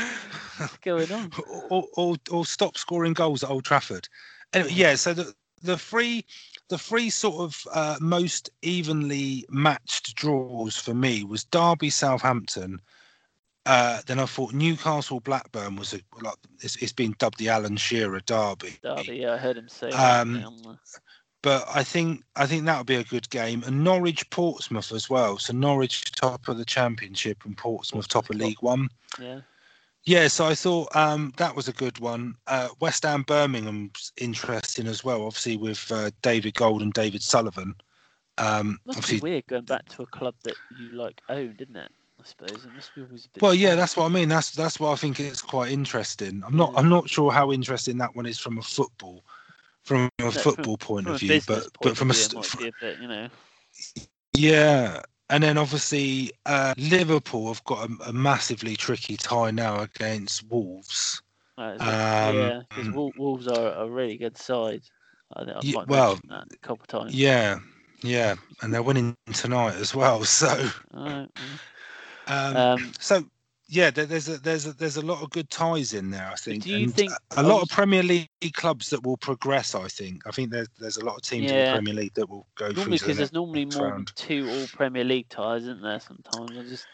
[0.59, 1.33] What's going on?
[1.71, 4.09] or, or, or stop scoring goals at Old Trafford.
[4.53, 4.95] Anyway, yeah.
[4.95, 6.25] So the the three
[6.69, 12.81] the three sort of uh, most evenly matched draws for me was Derby Southampton.
[13.67, 17.77] Uh, then I thought Newcastle Blackburn was a like it's, it's been dubbed the Alan
[17.77, 18.77] Shearer Derby.
[18.83, 19.91] Derby, yeah, I heard him say.
[19.91, 20.79] Um, yeah, on the-
[21.43, 23.63] But I think I think that would be a good game.
[23.67, 25.39] And Norwich Portsmouth as well.
[25.39, 28.89] So Norwich top of the championship and Portsmouth top of League One.
[29.21, 29.41] yeah.
[30.07, 32.35] Yeah, so I thought um, that was a good one.
[32.47, 37.75] Uh, West Ham Birmingham's interesting as well, obviously with uh, David Gold and David Sullivan.
[38.37, 41.77] Um, Must obviously, be weird going back to a club that you like owned, didn't
[41.77, 41.91] it?
[42.25, 44.31] I suppose it must be always well, yeah, that's what I mean.
[44.31, 46.43] That's that's why I think it's quite interesting.
[46.47, 46.79] I'm not Yeah.
[46.79, 49.25] I'm not sure how interesting that one is from a football
[49.83, 52.45] from a from- football point from of view, but but from a of view, it
[52.47, 53.29] st- a bit, you know.
[54.35, 55.03] yeah.
[55.31, 61.23] And then obviously uh, Liverpool have got a, a massively tricky tie now against Wolves.
[61.59, 64.83] Right, Um, yeah, because Wolves are a really good side.
[65.37, 67.15] I think I Ye- might well, that a couple of times.
[67.15, 67.59] Yeah,
[68.03, 70.25] yeah, and they're winning tonight as well.
[70.25, 71.31] So, Alright,
[72.27, 72.57] um.
[72.57, 73.25] Um, so
[73.69, 76.31] yeah, there's a there's a there's a lot of good ties in there.
[76.31, 76.65] I think.
[76.65, 79.75] do you and think- a, lot of Premier League clubs that will progress?
[79.75, 80.27] I think.
[80.27, 82.67] I think there's there's a lot of teams in the Premier League that will go
[82.67, 85.99] normally through because the there's normally more than two All Premier League ties, isn't there?
[85.99, 86.87] Sometimes I just,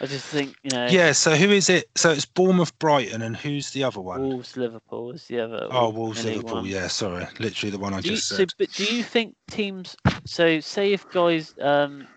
[0.00, 0.86] I just think you know.
[0.86, 1.12] Yeah.
[1.12, 1.88] So who is it?
[1.96, 4.20] So it's Bournemouth, Brighton, and who's the other one?
[4.20, 5.68] Wolves, Liverpool is the other.
[5.70, 6.56] oh, Wolves, Liverpool.
[6.56, 6.66] one.
[6.66, 9.96] Yeah, sorry, literally the one I Do you, just so, but do you think teams?
[10.24, 12.08] So, say if guys, um,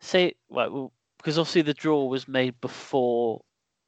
[0.00, 3.40] say, right, well, because obviously the draw was made before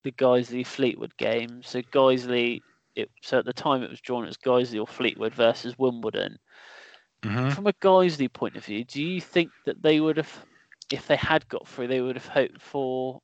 [0.04, 1.62] the Guiseley Fleetwood game.
[1.62, 2.62] So Guiseley,
[2.94, 6.38] it so at the time it was drawn as Guiseley or Fleetwood versus Wimbledon.
[7.22, 7.52] Mhm.
[7.52, 10.46] From a Guiseley point of view, do you think that they would have,
[10.90, 13.20] if they had got through, they would have hoped for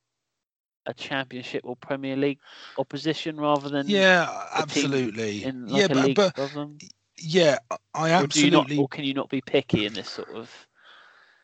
[0.87, 2.39] a Championship or Premier League
[2.79, 5.45] opposition rather than Yeah, absolutely.
[5.45, 6.53] in like yeah, a but, league but
[7.19, 7.59] yeah,
[7.95, 8.79] I Or do you not, absolutely.
[8.79, 10.68] or can you not be picky in this sort of?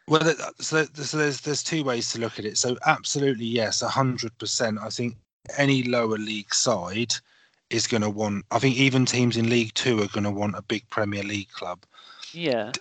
[0.07, 2.59] Well, so, so there's there's two ways to look at it.
[2.59, 4.78] So absolutely yes, hundred percent.
[4.80, 5.16] I think
[5.57, 7.14] any lower league side
[7.70, 8.44] is going to want.
[8.50, 11.50] I think even teams in League Two are going to want a big Premier League
[11.50, 11.80] club.
[12.32, 12.72] Yeah,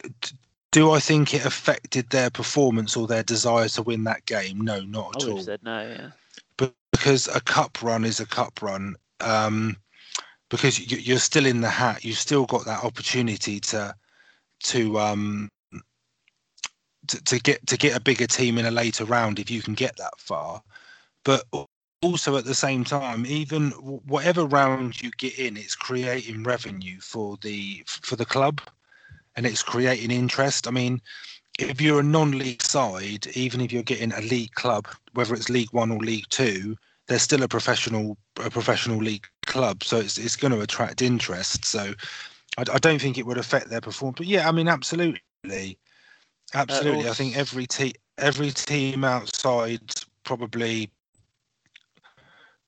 [0.72, 4.62] Do I think it affected their performance or their desire to win that game?
[4.62, 5.40] No, not at all.
[5.40, 5.82] said no.
[5.82, 6.10] Yeah,
[6.58, 8.96] But because a cup run is a cup run.
[9.22, 9.78] Um,
[10.50, 13.96] because you, you're still in the hat, you've still got that opportunity to
[14.64, 15.50] to um
[17.22, 19.96] to, get to get a bigger team in a later round if you can get
[19.98, 20.62] that far.
[21.24, 21.44] But
[22.02, 27.38] also at the same time, even whatever round you get in, it's creating revenue for
[27.42, 28.62] the for the club,
[29.36, 30.68] and it's creating interest.
[30.68, 31.02] I mean,
[31.60, 35.72] if you're a non-league side, even if you're getting a league club, whether it's League
[35.72, 36.76] One or League Two,
[37.08, 41.66] they're still a professional a professional league club, so it's it's going to attract interest.
[41.66, 41.94] So
[42.58, 44.18] I, I don't think it would affect their performance.
[44.18, 45.78] But yeah, I mean, absolutely,
[46.54, 47.10] absolutely.
[47.10, 49.82] I think every team every team outside
[50.24, 50.90] probably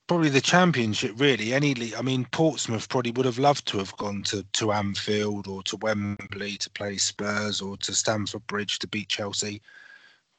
[0.08, 1.54] probably the championship really.
[1.54, 5.48] Any league i mean portsmouth probably would have loved to have gone to to anfield
[5.48, 9.62] or to wembley to play spurs or to stamford bridge to beat chelsea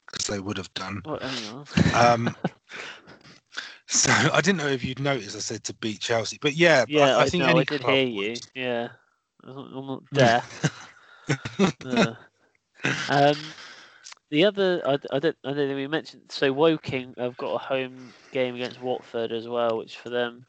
[0.07, 1.03] because they would have done.
[1.95, 2.37] Um,
[3.87, 7.17] so i didn't know if you'd noticed i said to beat chelsea but yeah yeah
[7.17, 8.25] i, I think know, any I did club hear would.
[8.27, 8.89] you yeah.
[9.45, 10.91] I'm not deaf.
[11.85, 12.15] Uh,
[13.09, 13.55] um
[14.31, 16.23] the other, I, I don't, I don't think we mentioned.
[16.31, 20.47] So Woking have got a home game against Watford as well, which for them,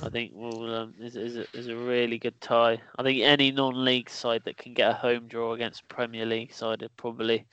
[0.00, 2.80] I think will um, is is a, is a really good tie.
[2.98, 6.82] I think any non-league side that can get a home draw against Premier League side,
[6.82, 7.46] it probably.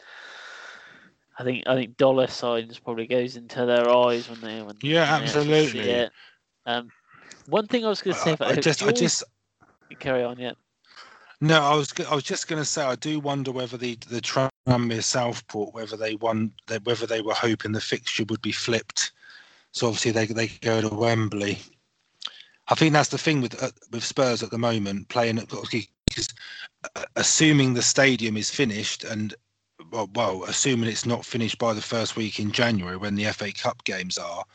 [1.39, 5.03] I think I think dollar signs probably goes into their eyes when they when Yeah,
[5.15, 5.89] they absolutely.
[5.89, 6.11] it.
[6.65, 6.91] Um,
[7.45, 9.23] one thing I was going to say, I, about I just i just
[9.99, 10.53] carry on, yeah.
[11.43, 14.21] No, I was I was just going to say I do wonder whether the the
[14.21, 16.53] Tranmere Southport whether they won
[16.85, 19.11] whether they were hoping the fixture would be flipped.
[19.73, 21.59] So obviously they they go to Wembley.
[22.69, 26.29] I think that's the thing with uh, with Spurs at the moment playing at because
[26.95, 29.35] uh, assuming the stadium is finished and
[29.91, 33.51] well, well assuming it's not finished by the first week in January when the FA
[33.51, 34.45] Cup games are,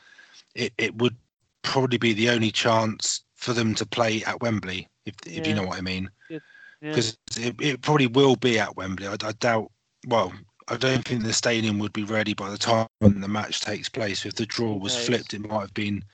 [0.54, 1.16] it, it would
[1.60, 5.64] probably be the only chance for them to play at Wembley if if you know
[5.64, 6.38] what I mean Yeah.
[6.80, 9.06] Because it, it probably will be at Wembley.
[9.06, 9.70] I, I doubt.
[10.06, 10.32] Well,
[10.68, 14.24] I don't think the stadium would be ready by the time the match takes place.
[14.26, 14.96] If the draw was knows?
[14.96, 16.04] flipped, it might have been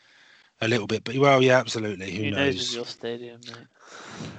[0.60, 1.04] a little bit.
[1.04, 2.10] But well, yeah, absolutely.
[2.12, 2.74] Who, Who knows knows?
[2.74, 3.68] your stadium, mate?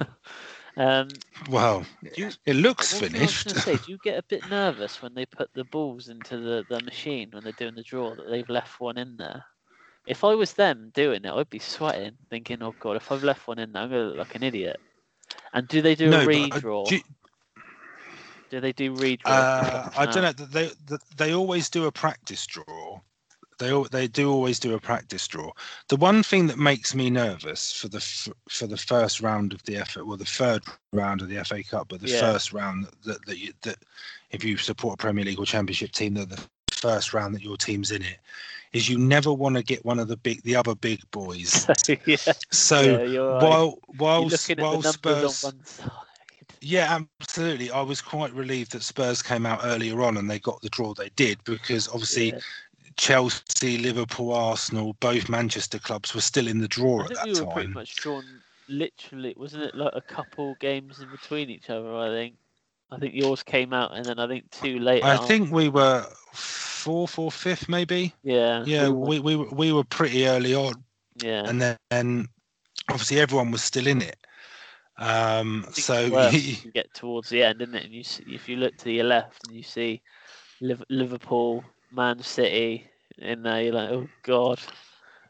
[0.77, 3.55] um, Well, you, it looks One I was finished.
[3.57, 6.81] say, do you get a bit nervous when they put the balls into the, the
[6.81, 9.45] machine when they're doing the draw that they've left one in there?
[10.05, 13.47] If I was them doing it, I'd be sweating, thinking, "Oh God, if I've left
[13.47, 14.77] one in there, I'm gonna look like an idiot."
[15.53, 16.89] And do they do no, a but, uh, redraw?
[16.89, 16.99] do
[18.49, 19.25] do they do redraw?
[19.25, 20.45] uh, I don't know.
[20.45, 23.01] They they- they always do a practice draw.
[23.57, 25.51] They they do always do a practice draw.
[25.87, 29.63] The one thing that makes me nervous for the f- for the first round of
[29.63, 32.19] the FA, well, the third round of the FA Cup, but the Yeah.
[32.19, 33.77] first round that that, you, that
[34.31, 37.55] if you support a Premier League or Championship team, that the first round that your
[37.57, 38.19] team's in it,
[38.75, 41.65] is you never want to get one of the big the other big boys.
[42.05, 42.17] yeah,
[42.51, 45.63] So yeah, while while while Spurs on
[46.61, 47.71] yeah, absolutely.
[47.71, 50.93] I was quite relieved that Spurs came out earlier on and they got the draw
[50.93, 52.39] they did because obviously Yeah.
[52.97, 57.47] Chelsea, Liverpool, Arsenal, both Manchester clubs were still in the draw at that we were
[57.47, 58.23] pretty much drawn.
[58.67, 61.95] Literally, wasn't it like a couple games in between each other?
[61.95, 62.35] I think.
[62.91, 65.05] I think yours came out, and then I think two later.
[65.05, 65.27] I on.
[65.27, 66.05] think we were
[66.85, 68.13] fourth or fifth, maybe.
[68.23, 68.63] Yeah.
[68.65, 70.73] Yeah, we, we, we, were- we were pretty early on,
[71.23, 71.43] yeah.
[71.49, 72.27] and then and
[72.89, 74.17] obviously everyone was still in it.
[74.97, 77.85] Um, I think it's so if you get towards the end, isn't it?
[77.85, 80.01] And you see, if you look to your left and you see
[80.61, 84.59] Liverpool, Man City in there, you're like, oh god,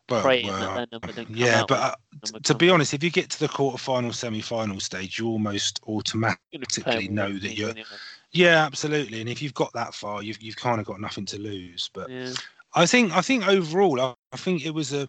[0.07, 1.95] praying well, that their didn't yeah, but uh,
[2.43, 2.73] to be comes.
[2.73, 6.65] honest, if you get to the quarterfinal, semi-final stage, you almost automatically You're gonna be
[6.65, 7.87] particularly playing know that you're- anyway.
[8.35, 9.21] Yeah, absolutely.
[9.21, 11.89] And if you've got that far, you've you've kind of got nothing to lose.
[11.93, 12.33] But Yeah.
[12.73, 15.07] I think I think overall, I, I think it was a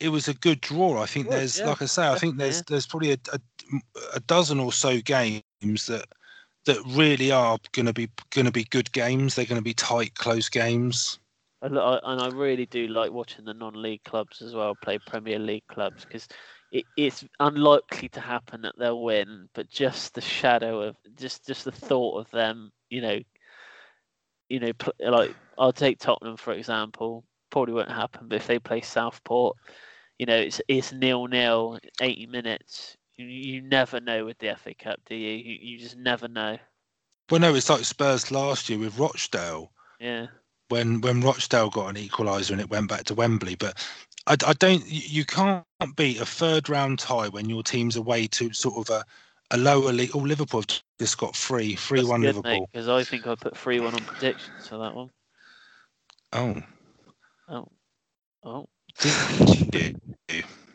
[0.00, 1.00] it was a good draw.
[1.00, 3.38] I think was, there's, yeah, like I say, I think there's there's probably a, a,
[4.14, 6.06] a dozen or so games that
[6.64, 9.36] that really are going to be going to be good games.
[9.36, 11.20] They're going to be tight, close games.
[11.62, 15.66] I- and I really do like watching the non-league clubs as well play Premier League
[15.68, 16.28] clubs because
[16.72, 21.64] it, it's unlikely to happen that they'll win, but just the shadow of just just
[21.64, 23.18] the thought of them, you know,
[24.48, 27.24] you know, like I'll take Tottenham for example.
[27.50, 29.56] Probably won't happen, but if they play Southport,
[30.18, 32.96] you know, it's it's nil nil, eighty minutes.
[33.16, 35.32] You, you never know with the FA Cup, do you?
[35.32, 36.58] You, you just never know.
[37.30, 39.70] Well, no, it's like Spurs last year with Rochdale.
[40.00, 40.26] Yeah.
[40.68, 43.54] when when Rochdale got an equaliser and it went back to Wembley.
[43.54, 43.82] But
[44.26, 44.82] I, I don't.
[44.86, 45.64] You can't
[45.96, 49.04] beat a third round tie when your team's away to sort of a,
[49.52, 50.10] a lower league.
[50.14, 52.68] Oh, Liverpool have just got three three, three one Liverpool.
[52.72, 55.10] because I think I put three one on predictions for that one.
[56.32, 56.62] Oh,
[57.48, 57.68] Oh,
[58.44, 58.68] oh.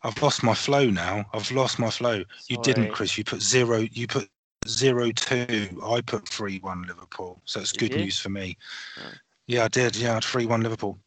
[0.03, 1.25] I've lost my flow now.
[1.33, 2.23] I've lost my flow.
[2.47, 3.17] You didn't, Chris.
[3.17, 3.85] You put zero.
[3.91, 4.29] You put
[4.67, 5.81] zero two.
[5.85, 7.41] I put three one Liverpool.
[7.45, 8.05] So it's Did good you?
[8.05, 8.57] news for me.
[8.99, 9.11] Oh.
[9.47, 9.95] Yeah, I did.
[9.95, 10.97] Yeah, I had three one Liverpool.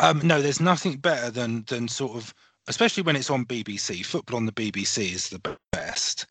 [0.00, 2.34] Um, no, there's nothing better than than sort of,
[2.68, 4.04] especially when it's on BBC.
[4.04, 6.26] Football on the BBC is the best.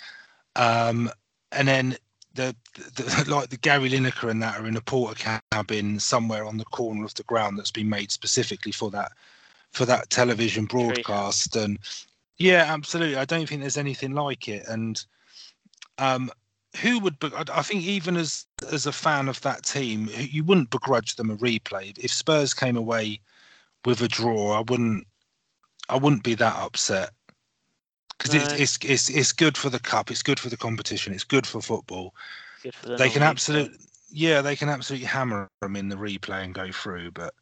[0.55, 1.11] Um,
[1.51, 1.97] and then
[2.33, 2.55] the,
[2.95, 6.65] the like the Gary Lineker and that are in a porter cabin somewhere on the
[6.65, 9.11] corner of the ground that's been made specifically for that
[9.71, 11.55] for that television broadcast.
[11.55, 11.77] And
[12.37, 13.17] yeah, absolutely.
[13.17, 14.65] I don't think there's anything like it.
[14.67, 15.03] And
[15.97, 16.31] um,
[16.81, 17.19] who would?
[17.19, 21.31] Be- I think even as as a fan of that team, you wouldn't begrudge them
[21.31, 21.97] a replay.
[21.97, 23.19] If Spurs came away
[23.87, 25.07] with a draw, I wouldn't.
[25.89, 27.11] I wouldn't be that upset
[28.17, 28.41] because no.
[28.41, 30.11] it's, it's it's it's good for the cup.
[30.11, 31.13] It's good for the competition.
[31.13, 32.13] It's good for football.
[32.61, 33.79] Good for the they can absolutely,
[34.11, 37.11] yeah, they can absolutely hammer them in the replay and go through.
[37.11, 37.33] But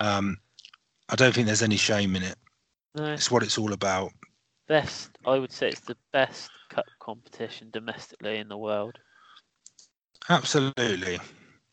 [0.00, 0.38] um,
[1.10, 2.36] I don't think there's any shame in it.
[2.94, 3.12] No.
[3.12, 4.12] It's what it's all about.
[4.68, 8.98] Best, I would say, it's the best cup competition domestically in the world.
[10.30, 11.20] Absolutely,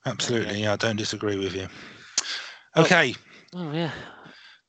[0.05, 0.61] absolutely.
[0.61, 1.69] Yeah, I don't disagree with you.
[2.75, 3.15] Okay.
[3.17, 3.91] Oh, oh yeah.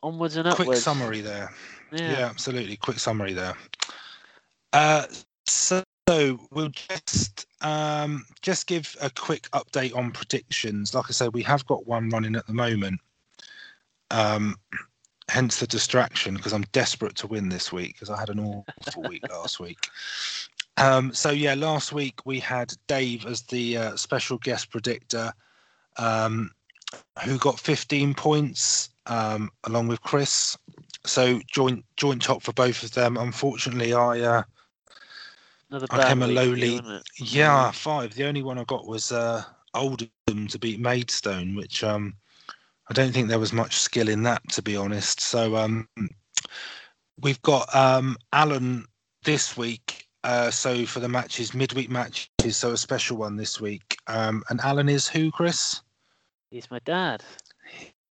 [0.03, 0.68] Onwards and upwards.
[0.68, 1.51] Quick summary there.
[1.93, 2.76] Yeah, yeah absolutely.
[2.76, 3.55] Quick summary there.
[4.72, 5.07] Uh,
[5.47, 5.82] so
[6.51, 10.95] we'll just um, just give a quick update on predictions.
[10.95, 13.01] Like I said, we have got one running at the moment.
[14.11, 14.57] Um,
[15.30, 19.03] hence the distraction because I'm desperate to win this week because I had an awful
[19.05, 19.78] week last week.
[20.76, 25.32] Um, so yeah, last week we had Dave as the uh, special guest predictor,
[25.97, 26.51] um,
[27.22, 30.57] who got 15 points um, along with Chris.
[31.05, 33.16] So joint joint top for both of them.
[33.16, 34.42] Unfortunately, I uh,
[35.90, 36.80] I came a lowly.
[37.18, 37.74] yeah, mm.
[37.74, 38.14] five.
[38.14, 39.42] The only one I got was uh,
[39.74, 42.14] Oldham to beat Maidstone, which um,
[42.88, 45.20] I don't think there was much skill in that, to be honest.
[45.20, 45.88] So um,
[47.20, 48.86] we've got um, Alan
[49.24, 50.09] this week.
[50.22, 53.99] Uh, so for the matches, midweek matches, so a special one this week.
[54.07, 55.82] Um, and Alan is who, Chris?
[56.55, 57.24] He's my dad.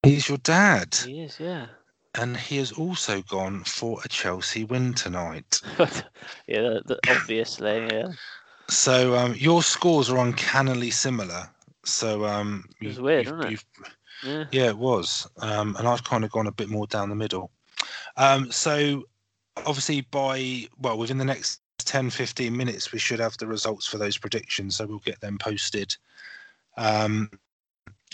[0.03, 0.97] He's your dad.
[0.97, 1.67] He is, yeah.
[2.17, 5.61] And he has also gone for a Chelsea win tonight.
[6.49, 8.09] yeah, obviously, yeah.
[8.69, 11.49] So um, your scores are uncannily similar.
[11.85, 13.65] So um, it was you, weird, wasn't it?
[14.25, 14.45] Yeah.
[14.51, 15.25] yeah, it was.
[15.39, 17.53] Um, and I've kind of gone a bit more down the middle.
[18.17, 19.05] Um, so
[19.59, 23.99] obviously by well within the next 10 15 minutes we should have the results for
[23.99, 25.95] those predictions so we'll get them posted
[26.79, 27.29] um,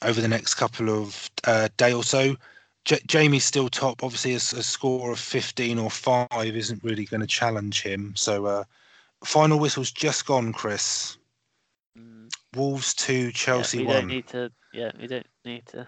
[0.03, 2.37] over the next couple of uh, day or so.
[2.85, 4.03] J- Jamie's still top.
[4.03, 8.15] Obviously, a, a, score of 15 or 5 isn't really going to challenge him.
[8.17, 8.65] So, uh,
[9.25, 11.19] final whistle's just gone, Chris.
[11.99, 12.33] Mm.
[12.57, 13.97] Wolves 2, Chelsea yeah, we 1.
[13.97, 15.87] Don't need to, yeah, we don't need to.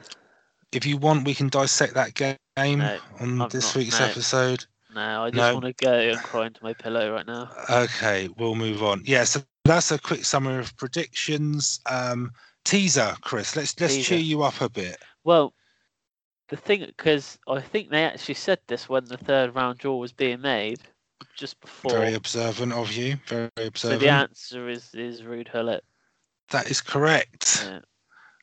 [0.73, 4.07] If you want, we can dissect that game no, on I've this not, week's no.
[4.07, 4.65] episode.
[4.95, 5.55] No, I just no.
[5.55, 7.51] want to go and cry into my pillow right now.
[7.71, 9.03] Okay, we'll move on.
[9.05, 11.81] Yeah, so that's a quick summary of predictions.
[11.87, 12.33] Um,
[12.65, 13.57] teaser, Chris.
[13.57, 14.09] Let's let's teaser.
[14.09, 14.99] cheer you up a bit.
[15.25, 15.53] Well,
[16.49, 20.13] the thing because I think they actually said this when the third round draw was
[20.13, 20.81] being made,
[21.37, 21.93] just before.
[21.93, 23.17] Very observant of you.
[23.27, 23.77] Very observant.
[23.77, 25.85] So the answer is is Ruud Gullit.
[26.51, 27.65] That is correct.
[27.67, 27.81] Yeah.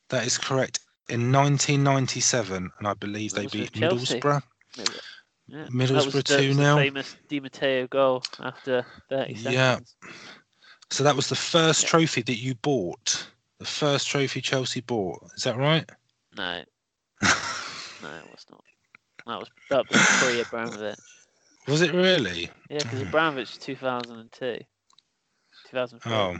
[0.08, 0.80] That is correct.
[1.10, 4.42] In 1997, and I believe they beat Middlesbrough.
[4.76, 5.66] Yeah.
[5.70, 6.76] Middlesbrough 2 0.
[6.76, 9.54] famous Di Matteo goal after 30 seconds.
[9.54, 9.78] Yeah.
[10.90, 11.88] So that was the first yeah.
[11.88, 13.26] trophy that you bought
[13.58, 15.20] the first trophy Chelsea bought.
[15.36, 15.88] Is that right?
[16.36, 16.62] No.
[17.22, 18.62] no, it was not.
[19.26, 20.98] That was that was pre Abramovich.
[21.66, 22.50] Was it really?
[22.70, 24.58] Yeah, because Abramovich 2002.
[25.70, 26.12] 2004.
[26.12, 26.36] Oh,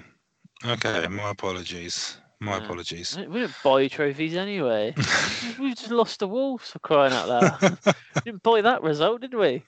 [0.72, 1.06] okay.
[1.08, 2.16] My apologies.
[2.40, 3.16] My apologies.
[3.16, 4.94] We didn't buy trophies anyway.
[5.58, 7.78] we just lost the Wolves for crying out loud.
[7.84, 9.64] we didn't buy that result, did we?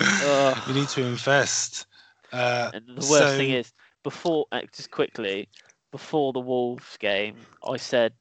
[0.00, 0.64] Oh.
[0.66, 1.86] We need to invest.
[2.32, 3.36] Uh, and the worst so...
[3.36, 3.72] thing is,
[4.02, 5.48] before, uh, just quickly,
[5.94, 8.12] before the Wolves game, I said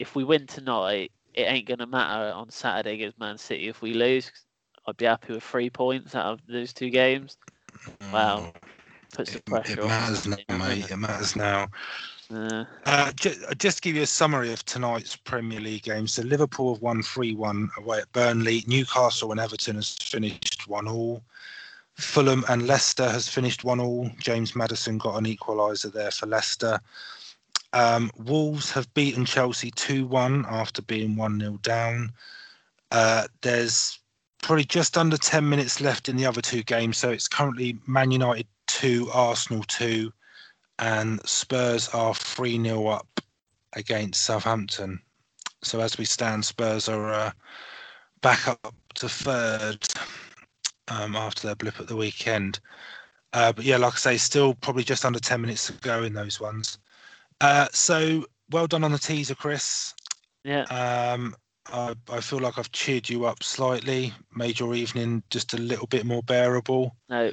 [0.00, 3.94] if we win tonight, it ain't gonna matter on Saturday against Man City if we
[3.94, 4.32] lose.
[4.84, 7.36] I'd be happy with three points out of those two games.
[8.12, 8.52] Wow,
[9.14, 9.74] puts the pressure.
[9.74, 10.90] It, it matters now, mate.
[10.90, 11.68] It matters now.
[12.34, 16.22] Uh, uh, just, just to give you a summary of tonight's Premier League games, so
[16.22, 18.64] Liverpool have won 3 1 away at Burnley.
[18.66, 21.22] Newcastle and Everton has finished 1 all.
[21.98, 24.08] Fulham and Leicester has finished one all.
[24.20, 26.80] James Maddison got an equaliser there for Leicester.
[27.72, 32.12] Um, Wolves have beaten Chelsea 2 1 after being 1 0 down.
[32.92, 33.98] Uh, there's
[34.42, 36.96] probably just under 10 minutes left in the other two games.
[36.96, 40.12] So it's currently Man United 2, Arsenal 2,
[40.78, 43.20] and Spurs are 3 0 up
[43.72, 45.00] against Southampton.
[45.64, 47.32] So as we stand, Spurs are uh,
[48.22, 49.84] back up to third
[50.90, 52.60] um, after their blip at the weekend.
[53.32, 56.14] Uh, but yeah, like I say, still probably just under 10 minutes to go in
[56.14, 56.78] those ones.
[57.40, 59.94] Uh, so well done on the teaser, Chris.
[60.44, 60.62] Yeah.
[60.64, 61.34] Um,
[61.70, 65.86] I, I feel like I've cheered you up slightly, made your evening just a little
[65.86, 66.96] bit more bearable.
[67.08, 67.30] No.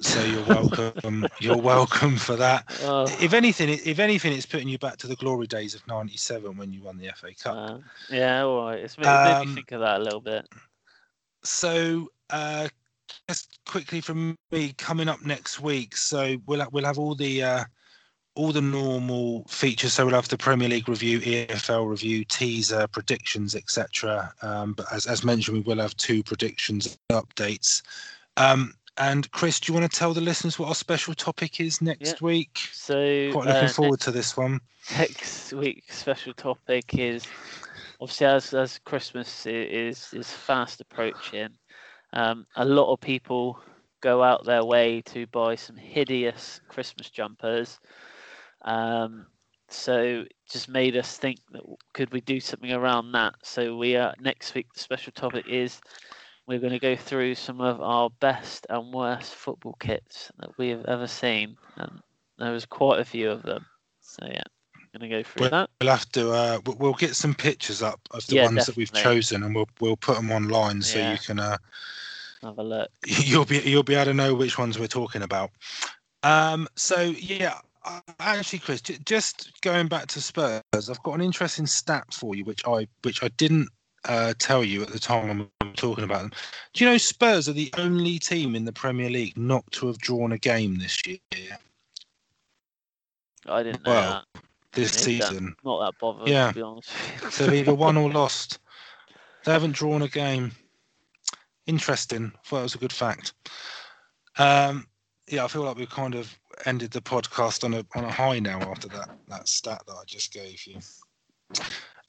[0.00, 1.26] So you're welcome.
[1.40, 2.64] you're welcome for that.
[2.82, 6.56] Oh, If anything, if anything, it's putting you back to the glory days of '97
[6.56, 7.56] when you won the FA Cup.
[7.56, 7.78] uh,
[8.10, 8.78] yeah, all right.
[8.78, 10.46] It's made, made Um, me think of that a little bit.
[11.42, 12.68] so uh,
[13.28, 17.42] just quickly from me coming up next week so we'll ha- we'll have all the
[17.42, 17.64] uh,
[18.34, 19.94] all the normal features.
[19.94, 25.06] So we'll have the premier league review efl review teaser predictions etc um, but as,
[25.06, 27.82] as mentioned we will have two predictions updates.
[28.36, 31.80] Um, and chris do you want to tell the listeners what our special topic is
[31.80, 32.58] next week?
[32.72, 34.60] So quite uh, looking ne- forward to this one.
[34.98, 37.26] next week's special topic is
[38.00, 41.50] obviously as as Christmas is is fast approaching.
[42.12, 43.60] Um, a lot of people
[44.00, 47.78] go out their way to buy some hideous Christmas jumpers.
[48.62, 49.26] Um,
[49.68, 53.34] so just made us think that could we do something around that?
[53.42, 54.72] So we are next week.
[54.72, 55.80] The special topic is
[56.46, 60.68] we're going to go through some of our best and worst football kits that we
[60.68, 62.00] have ever seen, and
[62.38, 63.66] there was quite a few of them.
[64.00, 64.42] So yeah,
[64.98, 65.70] going to go through that.
[65.80, 68.76] we'll have to uh, we- we'll get some pictures up of the Yeah, ones that
[68.76, 71.12] we've chosen and we'll we'll put them online so Yeah.
[71.12, 71.56] you can uh,
[72.42, 72.90] Have a look.
[73.06, 75.50] you'll be you'll be able to know which ones we're talking about.
[76.22, 77.58] Um, so yeah,
[78.20, 82.44] actually, Chris, j- just going back to Spurs, I've got an interesting stat for you,
[82.44, 83.68] which I which I didn't
[84.06, 86.32] uh, tell you at the time were talking about them.
[86.74, 89.98] Do you know Spurs are the only team in the Premier League not to have
[89.98, 91.18] drawn a game this year,
[93.48, 94.42] I didn't know Well, that.
[94.76, 95.56] This season?
[95.64, 96.48] Not that bothered, Yeah.
[96.48, 96.90] to be honest.
[97.30, 98.58] So they've either won or lost.
[99.44, 100.52] They haven't drawn a game.
[101.66, 102.32] Interesting.
[102.44, 103.32] Thought it was a good fact.
[104.38, 104.86] Um,
[105.28, 108.38] yeah, I feel like we've kind of ended the podcast on a on a high
[108.38, 110.78] now after that that stat that I just gave you.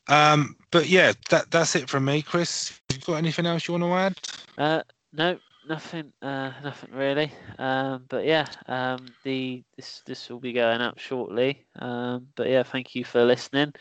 [0.09, 2.80] Um, but yeah, that that's it from me, Chris.
[2.91, 4.18] You got anything else you want to add?
[4.57, 6.11] Uh, no, nothing.
[6.22, 7.32] Uh, nothing really.
[7.59, 11.65] Um, but yeah, um, the this this will be going up shortly.
[11.80, 13.74] Um, but yeah, thank you for listening,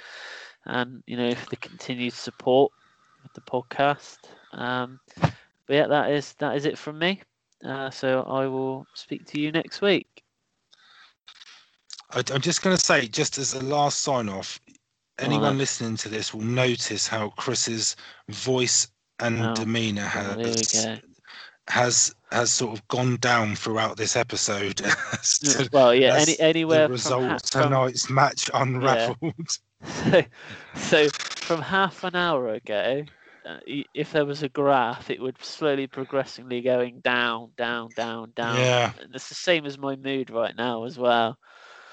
[0.65, 2.73] and you know for the continued support
[3.25, 4.19] of the podcast.
[4.53, 7.23] Um, but yeah, that is that is it from me.
[7.65, 10.23] Uh, so I will speak to you next week.
[12.11, 14.61] I, I'm just going to say, just as a last sign off,
[15.19, 15.59] anyone then.
[15.59, 17.97] listening to this will notice how Chris's
[18.29, 19.55] voice and Oh,
[20.15, 21.06] Oh, we has go.
[21.69, 24.77] Has has sort of gone down throughout this episode.
[25.45, 29.59] to Well, yeah, any anywhere the from, result ha- of from tonight's match unravelled.
[29.85, 30.23] So,
[30.75, 31.11] so
[31.41, 33.05] from half an hour ago,
[33.45, 38.57] uh, if there was a graph, it would slowly progressively going down, down, down, down.
[38.57, 38.93] Yeah.
[38.97, 41.39] And it's the same as my mood right now as well.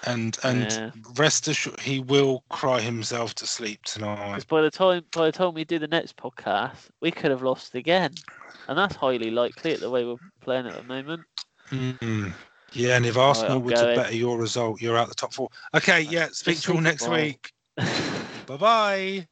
[0.06, 0.92] And and Yeah.
[1.18, 4.32] rest assured, he will cry himself to sleep tonight.
[4.32, 7.42] Because by the time by the time we do the next podcast, we could have
[7.44, 8.24] lost again,
[8.68, 11.24] and that's highly likely at the way we're playing at the moment.
[11.72, 12.34] Mm.
[12.74, 15.50] Yeah, and if Arsenal I'm were to better your result, you're out the top four.
[15.76, 16.28] Okay, yeah.
[16.32, 17.12] Speak to you all next it.
[17.12, 17.52] week.
[18.48, 19.28] Bye bye.